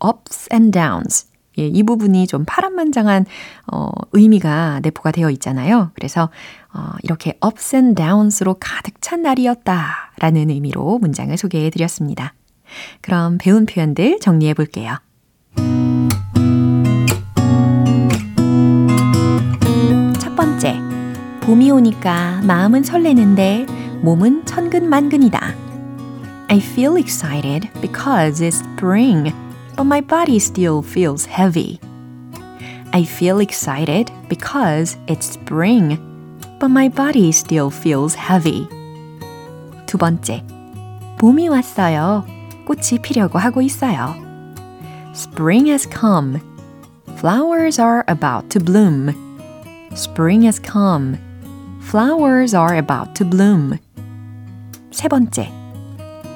ups 0.05 0.49
and 0.53 0.71
downs. 0.71 1.27
예, 1.59 1.67
이 1.67 1.83
부분이 1.83 2.27
좀 2.27 2.45
파란만장한 2.47 3.25
어, 3.73 3.91
의미가 4.13 4.81
내포가 4.81 5.11
되어 5.11 5.31
있잖아요. 5.31 5.91
그래서 5.95 6.31
어, 6.75 6.91
이렇게 7.03 7.39
ups 7.45 7.75
and 7.77 7.95
downs로 7.95 8.57
가득 8.61 9.01
찬 9.01 9.23
날이었다 9.23 10.13
라는 10.19 10.51
의미로 10.51 10.99
문장을 10.99 11.35
소개해 11.37 11.71
드렸습니다. 11.71 12.35
그럼 13.01 13.39
배운 13.39 13.67
표현들 13.67 14.19
정리해 14.21 14.55
볼게요. 14.55 14.97
첫 20.19 20.37
번째, 20.37 20.77
봄이 21.43 21.71
오니까 21.71 22.41
마음은 22.45 22.83
설레는데 22.83 23.67
몸은 24.03 24.45
천근만근이다. 24.45 25.55
I 26.49 26.59
feel 26.59 26.97
excited 26.97 27.69
because 27.81 28.43
it's 28.43 28.61
spring. 28.61 29.33
but 29.77 29.85
my 29.85 30.01
body 30.01 30.39
still 30.39 30.83
feels 30.83 31.27
heavy. 31.27 31.79
I 32.93 33.05
feel 33.05 33.41
excited 33.41 34.11
because 34.29 34.97
it's 35.07 35.33
spring, 35.33 35.99
but 36.59 36.69
my 36.69 36.89
body 36.89 37.31
still 37.31 37.71
feels 37.71 38.17
heavy. 38.17 38.67
두 39.87 39.99
번째, 39.99 40.43
봄이 41.19 41.49
왔어요. 41.49 42.25
꽃이 42.66 43.02
피려고 43.02 43.40
하고 43.40 43.62
있어요. 43.62 44.16
Spring 45.14 45.70
has 45.70 45.88
come. 45.90 46.40
Flowers 47.18 47.80
are 47.80 48.04
about 48.08 48.50
to 48.50 48.60
bloom. 48.60 49.14
Spring 49.94 50.44
has 50.46 50.60
come. 50.60 51.18
Flowers 51.82 52.56
are 52.56 52.78
about 52.78 53.14
to 53.16 53.30
bloom. 53.30 53.78
세 54.92 55.08
번째, 55.08 55.52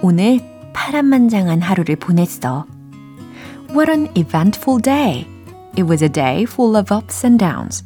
오늘 0.02 0.40
파란만장한 0.74 1.62
하루를 1.62 1.96
보냈어. 1.96 2.66
What 3.70 3.90
an 3.90 4.10
eventful 4.16 4.82
day! 4.82 5.28
It 5.76 5.84
was 5.84 6.04
a 6.04 6.10
day 6.10 6.44
full 6.44 6.76
of 6.78 6.92
ups 6.92 7.26
and 7.26 7.38
downs. 7.38 7.84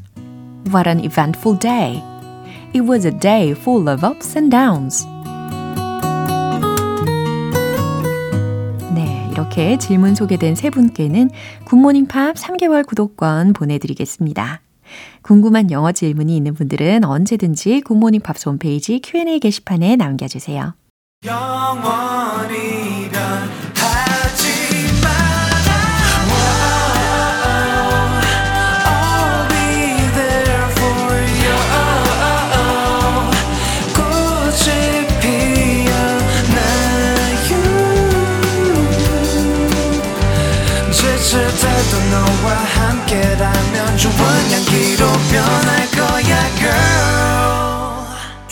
What 0.71 0.87
an 0.87 0.99
eventful 0.99 1.57
day! 1.59 2.03
It 2.73 2.81
was 2.85 3.05
a 3.05 3.11
day 3.11 3.53
full 3.53 3.89
of 3.89 4.03
ups 4.03 4.37
and 4.37 4.51
downs. 4.51 5.05
이렇게 9.54 9.78
질문 9.78 10.16
소개된 10.16 10.56
세 10.56 10.68
분께는 10.68 11.30
굿모닝 11.66 12.08
팝 12.08 12.34
3개월 12.34 12.84
구독권 12.84 13.52
보내드리겠습니다. 13.52 14.62
궁금한 15.22 15.70
영어 15.70 15.92
질문이 15.92 16.36
있는 16.36 16.54
분들은 16.54 17.04
언제든지 17.04 17.82
굿모닝 17.82 18.20
팝스 18.20 18.48
홈페이지 18.48 19.00
Q&A 19.00 19.38
게시판에 19.38 19.94
남겨주세요. 19.94 20.74
영원이 21.24 23.03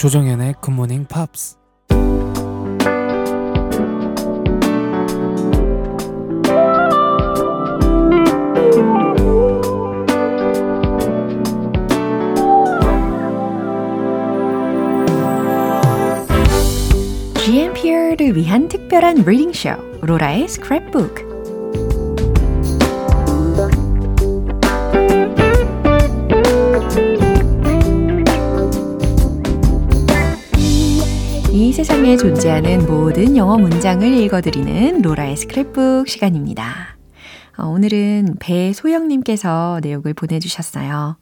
조정현의 0.03 0.55
굿모닝 0.61 1.05
팝스 1.05 1.57
GMP를 17.45 18.35
위한 18.35 18.67
특별한 18.67 19.19
리딩 19.25 19.53
쇼 19.53 19.71
로라의 20.01 20.49
스크랩북 20.49 21.32
존재하는 32.17 32.87
모든 32.87 33.37
영어 33.37 33.57
문장을 33.57 34.07
읽어드리는 34.07 35.01
로라의 35.01 35.35
스크랩북 35.35 36.07
시간입니다. 36.07 36.99
어, 37.57 37.67
오늘은 37.67 38.37
배소영님께서 38.39 39.81
내용을 39.83 40.13
보내주셨어요. 40.13 41.17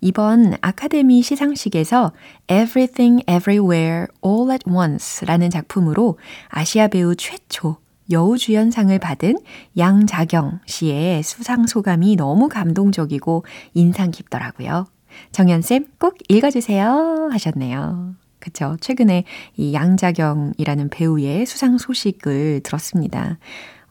이번 0.00 0.54
아카데미 0.62 1.22
시상식에서 1.22 2.12
Everything 2.48 3.22
Everywhere 3.28 4.06
All 4.24 4.50
at 4.50 4.68
Once 4.68 5.26
라는 5.26 5.50
작품으로 5.50 6.18
아시아 6.48 6.88
배우 6.88 7.14
최초 7.14 7.76
여우주연상을 8.10 8.98
받은 8.98 9.38
양자경 9.76 10.60
씨의 10.64 11.22
수상 11.22 11.66
소감이 11.66 12.16
너무 12.16 12.48
감동적이고 12.48 13.44
인상 13.74 14.10
깊더라고요. 14.10 14.86
정연쌤 15.32 15.86
꼭 15.98 16.16
읽어주세요 16.28 17.28
하셨네요. 17.30 18.23
그쵸. 18.44 18.76
최근에 18.78 19.24
이 19.56 19.72
양자경이라는 19.72 20.90
배우의 20.90 21.46
수상 21.46 21.78
소식을 21.78 22.60
들었습니다. 22.62 23.38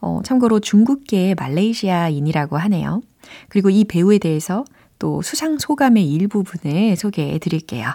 어, 0.00 0.20
참고로 0.22 0.60
중국계 0.60 1.34
말레이시아인이라고 1.34 2.56
하네요. 2.58 3.02
그리고 3.48 3.68
이 3.68 3.84
배우에 3.84 4.18
대해서 4.18 4.64
또 5.00 5.22
수상 5.22 5.58
소감의 5.58 6.08
일부분을 6.08 6.94
소개해 6.94 7.40
드릴게요. 7.40 7.94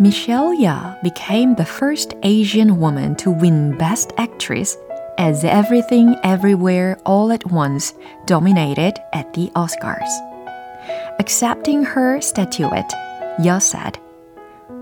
Michelle 0.00 0.54
Yeoh 0.54 0.96
became 1.02 1.56
the 1.56 1.64
first 1.64 2.14
Asian 2.22 2.80
woman 2.80 3.16
to 3.16 3.30
win 3.30 3.76
Best 3.76 4.12
Actress 4.16 4.78
as 5.18 5.44
Everything 5.44 6.16
Everywhere 6.22 6.96
All 7.04 7.32
at 7.32 7.44
Once 7.50 7.94
dominated 8.26 8.94
at 9.12 9.32
the 9.34 9.50
Oscars. 9.54 10.25
Accepting 11.18 11.82
her 11.82 12.20
statuette, 12.20 12.92
Yeoh 13.40 13.60
said, 13.60 13.98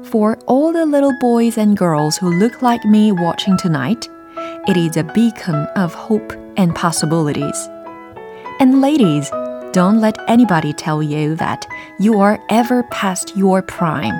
For 0.02 0.36
all 0.46 0.72
the 0.72 0.84
little 0.84 1.16
boys 1.20 1.56
and 1.56 1.76
girls 1.76 2.16
who 2.16 2.38
look 2.38 2.60
like 2.60 2.84
me 2.84 3.12
watching 3.12 3.56
tonight, 3.56 4.08
it 4.66 4.76
is 4.76 4.96
a 4.96 5.04
beacon 5.04 5.54
of 5.76 5.94
hope 5.94 6.32
and 6.56 6.74
possibilities. 6.74 7.68
And 8.58 8.80
ladies, 8.80 9.30
don't 9.72 10.00
let 10.00 10.18
anybody 10.28 10.72
tell 10.72 11.02
you 11.02 11.36
that 11.36 11.66
you 12.00 12.20
are 12.20 12.40
ever 12.50 12.82
past 12.84 13.36
your 13.36 13.62
prime. 13.62 14.14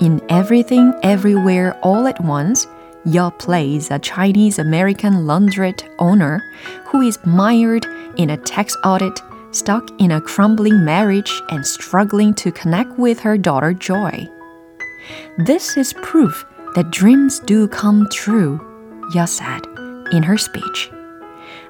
In 0.00 0.20
Everything 0.28 0.92
Everywhere 1.04 1.78
All 1.82 2.08
at 2.08 2.20
Once, 2.24 2.66
Yeoh 3.06 3.38
plays 3.38 3.90
a 3.92 4.00
Chinese 4.00 4.58
American 4.58 5.26
laundrette 5.26 5.88
owner 6.00 6.42
who 6.86 7.02
is 7.02 7.24
mired 7.24 7.86
in 8.16 8.30
a 8.30 8.36
tax 8.36 8.76
audit 8.84 9.20
stuck 9.58 9.90
in 10.00 10.12
a 10.12 10.20
crumbling 10.20 10.84
marriage 10.84 11.42
and 11.50 11.66
struggling 11.66 12.32
to 12.34 12.52
connect 12.52 12.98
with 12.98 13.18
her 13.20 13.36
daughter 13.36 13.72
Joy. 13.72 14.28
This 15.38 15.76
is 15.76 15.92
proof 15.94 16.44
that 16.74 16.90
dreams 16.90 17.40
do 17.40 17.66
come 17.68 18.08
true, 18.12 18.60
Ya 19.14 19.24
said 19.24 19.62
in 20.12 20.22
her 20.22 20.38
speech. 20.38 20.90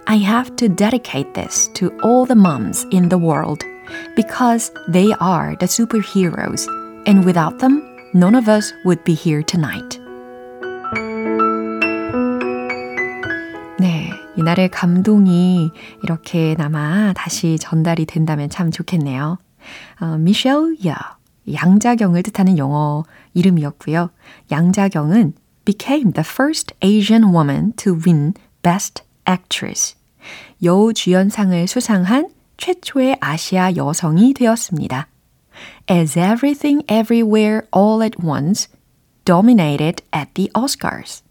I 0.07 0.17
have 0.17 0.55
to 0.57 0.69
dedicate 0.69 1.35
this 1.35 1.69
to 1.75 1.91
all 2.01 2.27
the 2.27 2.35
moms 2.35 2.85
in 2.91 3.09
the 3.09 3.19
world 3.19 3.63
because 4.17 4.71
they 4.89 5.13
are 5.21 5.57
the 5.57 5.67
superheroes, 5.67 6.67
and 7.07 7.25
without 7.25 7.59
them, 7.59 7.83
none 8.13 8.35
of 8.35 8.49
us 8.49 8.73
would 8.85 9.03
be 9.05 9.15
here 9.15 9.43
tonight. 9.43 9.99
이날의 14.39 14.69
감동이 14.69 15.73
이렇게나마 16.05 17.13
다시 17.13 17.59
전달이 17.59 18.07
된다면 18.07 18.49
참 18.49 18.71
좋겠네요. 18.71 19.37
어, 20.01 20.17
미셸 20.19 20.77
야 20.87 21.19
양자경을 21.53 22.23
뜻하는 22.23 22.57
영어 22.57 23.03
이름이었고요. 23.35 24.11
양자경은 24.53 25.35
became 25.65 26.13
the 26.13 26.25
first 26.25 26.73
Asian 26.85 27.35
woman 27.35 27.73
to 27.75 27.99
win 28.07 28.35
Best 28.63 29.03
Actress. 29.29 29.97
여우 30.63 30.93
주연상을 30.93 31.67
수상한 31.67 32.29
최초의 32.59 33.17
아시아 33.21 33.75
여성이 33.75 34.35
되었습니다. 34.35 35.09
As 35.91 36.17
Everything 36.17 36.85
Everywhere 36.89 37.63
All 37.77 38.03
at 38.05 38.17
Once 38.25 38.69
dominated 39.25 40.05
at 40.15 40.31
the 40.35 40.49
Oscars. 40.55 41.25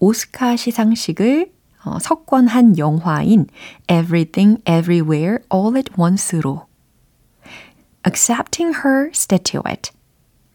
오스카 0.00 0.56
시상식을 0.56 1.52
어, 1.84 1.98
석권한 1.98 2.78
영화인 2.78 3.46
Everything 3.90 4.60
Everywhere 4.68 5.38
All 5.52 5.76
at 5.76 5.90
Once로 5.96 6.66
accepting 8.06 8.78
her 8.84 9.10
statuette 9.12 9.92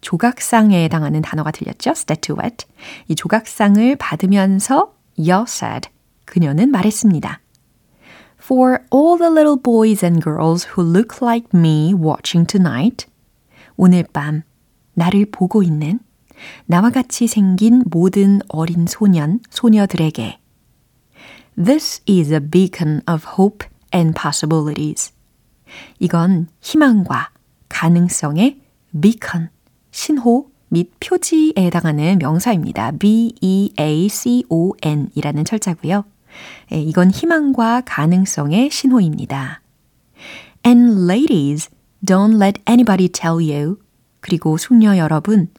조각상에 0.01 0.83
해당하는 0.85 1.21
단어가 1.21 1.51
들렸죠? 1.51 1.91
statuette. 1.91 2.67
이 3.07 3.15
조각상을 3.15 3.95
받으면서 3.97 4.93
Yo 5.17 5.43
said 5.47 5.89
그녀는 6.25 6.71
말했습니다. 6.71 7.41
For 8.39 8.79
all 8.93 9.17
the 9.17 9.31
little 9.31 9.61
boys 9.61 10.05
and 10.05 10.23
girls 10.23 10.69
who 10.71 10.87
look 10.87 11.21
like 11.21 11.49
me 11.53 11.93
watching 11.93 12.47
tonight, 12.47 13.07
오늘 13.75 14.03
밤 14.13 14.43
나를 14.93 15.25
보고 15.31 15.63
있는 15.63 15.99
나와 16.65 16.89
같이 16.89 17.27
생긴 17.27 17.83
모든 17.89 18.39
어린 18.47 18.85
소년, 18.87 19.39
소녀들에게 19.49 20.39
This 21.57 22.01
is 22.07 22.31
a 22.31 22.39
beacon 22.39 23.01
of 23.09 23.25
hope 23.35 23.65
and 23.91 24.13
possibilities. 24.13 25.11
이건 25.97 26.49
희망과 26.61 27.31
가능성의 27.67 28.61
beacon, 29.01 29.49
신호 29.89 30.51
및 30.69 30.91
표지에 30.99 31.53
해당하는 31.57 32.19
명사입니다. 32.19 32.91
B-E-A-C-O-N 32.99 33.39
이라는 35.15 35.45
철자고요. 35.45 36.05
예, 36.73 36.79
이건 36.79 37.09
희망과 37.09 37.81
가능성의 37.85 38.69
신호입니다. 38.69 39.61
And 40.63 41.09
ladies, 41.09 41.71
don't 42.05 42.35
let 42.39 42.61
anybody 42.69 43.09
tell 43.09 43.37
you. 43.41 43.79
그리고 44.19 44.57
숙녀 44.57 44.95
여러분, 44.97 45.49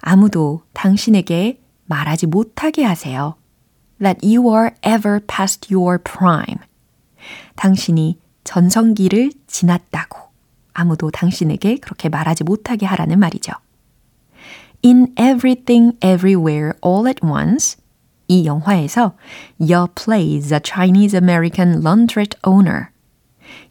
아무도 0.00 0.62
당신에게 0.74 1.60
말하지 1.86 2.26
못하게 2.28 2.84
하세요. 2.84 3.39
That 4.00 4.26
you 4.26 4.48
are 4.48 4.74
ever 4.82 5.20
past 5.20 5.72
your 5.72 5.98
prime. 6.02 6.58
당신이 7.56 8.18
전성기를 8.44 9.32
지났다고 9.46 10.18
아무도 10.72 11.10
당신에게 11.10 11.76
그렇게 11.76 12.08
말하지 12.08 12.44
못하게 12.44 12.86
하라는 12.86 13.18
말이죠. 13.18 13.52
In 14.82 15.12
Everything 15.18 15.96
Everywhere 16.02 16.72
All 16.84 17.06
at 17.06 17.24
Once 17.24 17.76
이 18.28 18.46
영화에서 18.46 19.14
Your 19.58 19.88
plays 19.94 20.54
a 20.54 20.60
Chinese 20.64 21.16
American 21.16 21.82
laundrette 21.82 22.38
owner. 22.46 22.86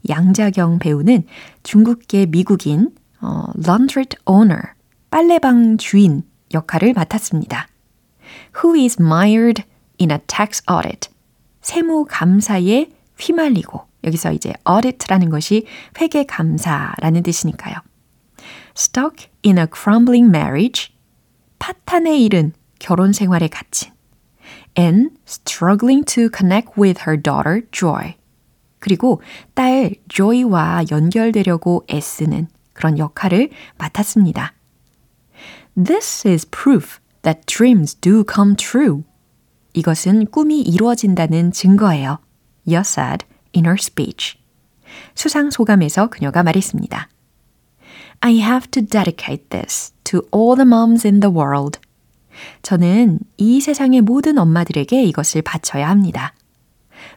양자경 0.07 0.79
배우는 0.79 1.23
중국계 1.63 2.27
미국인 2.27 2.91
어, 3.21 3.45
laundrette 3.57 4.17
owner, 4.29 4.61
빨래방 5.09 5.77
주인 5.77 6.23
역할을 6.53 6.93
맡았습니다. 6.93 7.67
Who 8.63 8.75
is 8.75 8.97
mired 9.01 9.63
in 9.99 10.11
a 10.11 10.19
tax 10.27 10.61
audit. 10.71 11.09
세무 11.61 12.05
감사에 12.09 12.89
휘말리고 13.19 13.81
여기서 14.03 14.31
이제 14.31 14.53
audit라는 14.67 15.29
것이 15.29 15.65
회계 15.99 16.25
감사라는 16.25 17.23
뜻이니까요. 17.23 17.75
Stuck 18.75 19.27
in 19.45 19.57
a 19.57 19.65
crumbling 19.71 20.29
marriage. 20.29 20.93
파탄에 21.59 22.17
이른 22.17 22.53
결혼 22.79 23.11
생활에 23.11 23.47
갇힌. 23.47 23.91
and 24.77 25.11
struggling 25.25 26.03
to 26.05 26.29
connect 26.29 26.77
with 26.77 27.01
her 27.05 27.17
daughter 27.17 27.61
Joy. 27.71 28.15
그리고 28.79 29.21
딸 29.53 29.95
Joy와 30.07 30.85
연결되려고 30.89 31.85
애쓰는 31.89 32.47
그런 32.73 32.97
역할을 32.97 33.49
맡았습니다. 33.77 34.53
This 35.75 36.25
is 36.27 36.45
proof 36.49 36.99
that 37.23 37.45
dreams 37.45 37.95
do 37.95 38.23
come 38.23 38.55
true. 38.55 39.03
이것은 39.79 40.25
꿈이 40.25 40.61
이루어진다는 40.61 41.53
증거예요. 41.53 42.19
Yo 42.67 42.79
said 42.81 43.25
in 43.55 43.65
her 43.65 43.77
speech. 43.79 44.37
수상 45.15 45.51
소감에서 45.51 46.07
그녀가 46.07 46.43
말했습니다. 46.43 47.07
I 48.19 48.41
have 48.41 48.69
to 48.71 48.85
dedicate 48.85 49.47
this 49.49 49.93
to 50.03 50.21
all 50.35 50.57
the 50.57 50.67
moms 50.67 51.07
in 51.07 51.21
the 51.21 51.33
world. 51.33 51.79
저는 52.61 53.19
이 53.37 53.61
세상의 53.61 54.01
모든 54.01 54.37
엄마들에게 54.37 55.01
이것을 55.05 55.43
바쳐야 55.43 55.87
합니다. 55.89 56.33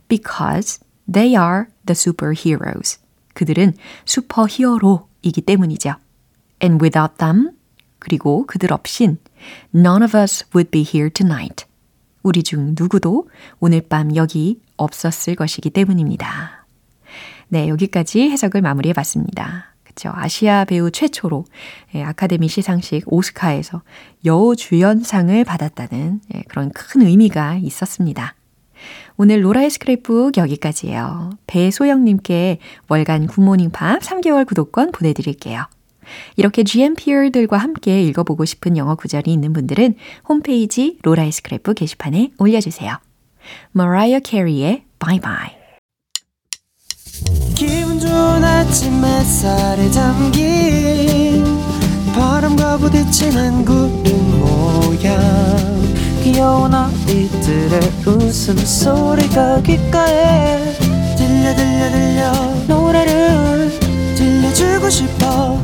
Because 0.06 0.78
they 1.12 1.34
are 1.34 1.64
the 1.86 1.96
superheroes. 1.96 3.00
그들은 3.34 3.74
슈퍼 4.04 4.46
히어로이기 4.48 5.40
때문이죠. 5.40 5.96
And 6.62 6.80
without 6.80 7.16
them, 7.18 7.50
그리고 7.98 8.46
그들 8.46 8.72
없인 8.72 9.18
none 9.74 10.04
of 10.04 10.16
us 10.16 10.44
would 10.54 10.70
be 10.70 10.82
here 10.82 11.10
tonight. 11.10 11.66
우리 12.22 12.42
중 12.42 12.74
누구도 12.78 13.28
오늘 13.60 13.80
밤 13.80 14.14
여기 14.16 14.60
없었을 14.76 15.34
것이기 15.34 15.70
때문입니다. 15.70 16.66
네, 17.48 17.68
여기까지 17.68 18.30
해석을 18.30 18.62
마무리해 18.62 18.92
봤습니다. 18.92 19.72
그쵸. 19.84 20.10
아시아 20.14 20.64
배우 20.64 20.90
최초로 20.90 21.44
예, 21.94 22.02
아카데미 22.02 22.48
시상식 22.48 23.04
오스카에서 23.12 23.82
여우 24.24 24.56
주연상을 24.56 25.44
받았다는 25.44 26.20
예, 26.34 26.42
그런 26.48 26.70
큰 26.70 27.02
의미가 27.02 27.56
있었습니다. 27.56 28.34
오늘 29.16 29.44
로라의 29.44 29.68
스크랩북 29.68 30.38
여기까지예요. 30.38 31.30
배소영님께 31.46 32.58
월간 32.88 33.26
굿모닝 33.26 33.70
팝 33.70 34.00
3개월 34.00 34.46
구독권 34.46 34.92
보내드릴게요. 34.92 35.66
이렇게 36.36 36.64
GMPR들과 36.64 37.57
함께 37.57 38.03
읽어보고 38.03 38.44
싶은 38.44 38.76
영어 38.76 38.94
구절이 38.94 39.32
있는 39.32 39.53
분들은 39.53 39.94
홈페이지 40.28 40.98
로라의 41.03 41.30
스크랩북 41.32 41.76
게시판에 41.76 42.32
올려주세요. 42.38 42.98
Mariah 43.76 44.22
Carey의 44.24 44.84
Bye 44.98 45.20
Bye. 45.20 45.62
기분 47.55 48.00
좋은 48.00 48.42
아침 48.42 49.05
햇살에 49.05 49.90
담긴 49.90 51.44
바람과 52.14 52.78
부딪히는 52.78 53.64
구름 53.64 54.40
모양. 54.40 55.53
귀여운 56.22 56.72
아이들의 56.74 57.80
웃음소리가 58.07 59.62
귓가에 59.62 60.72
들려 61.16 61.55
들려 61.55 61.90
들려. 61.90 62.32
노래를 62.68 63.70
들려주고 64.16 64.88
싶어 64.90 65.62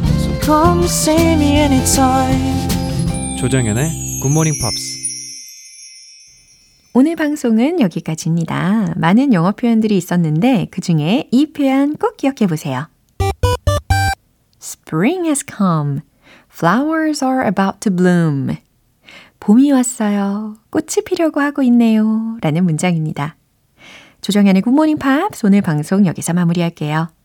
come 0.49 0.85
see 0.85 1.33
me 1.35 1.59
anytime 1.59 2.69
조정현의 3.39 4.19
굿모닝 4.23 4.55
팝스 4.63 4.97
오늘 6.95 7.17
방송은 7.17 7.81
여기까지입니다. 7.81 8.95
많은 8.97 9.35
영어 9.35 9.53
표현들이 9.53 9.95
있었는데 9.99 10.69
그 10.71 10.81
중에 10.81 11.29
이 11.31 11.53
표현 11.53 11.97
꼭 11.97 12.17
기억해 12.17 12.47
보세요. 12.49 12.89
Spring 14.61 15.27
has 15.27 15.45
come. 15.47 16.01
Flowers 16.51 17.23
are 17.23 17.47
about 17.47 17.81
to 17.81 17.95
bloom. 17.95 18.57
봄이 19.41 19.71
왔어요. 19.71 20.57
꽃이 20.71 21.05
피려고 21.05 21.41
하고 21.41 21.63
있네요. 21.65 22.39
라는 22.41 22.65
문장입니다. 22.65 23.37
조정현의 24.23 24.63
굿모닝 24.63 24.97
팝스 24.97 25.31
오늘 25.45 25.61
방송 25.61 26.07
여기서 26.07 26.33
마무리할게요. 26.33 27.18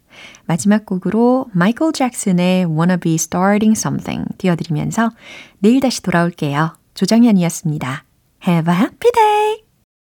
마지막 0.46 0.86
곡으로 0.86 1.48
마이클 1.54 1.92
잭슨의 1.92 2.66
Wanna 2.66 2.98
Be 2.98 3.16
Starting 3.16 3.78
Something 3.78 4.26
띄워드리면서 4.38 5.12
내일 5.60 5.80
다시 5.80 6.02
돌아올게요. 6.02 6.76
조정현이었습니다. 6.94 8.04
Have 8.48 8.74
a 8.74 8.80
happy 8.80 9.12
day! 9.12 9.63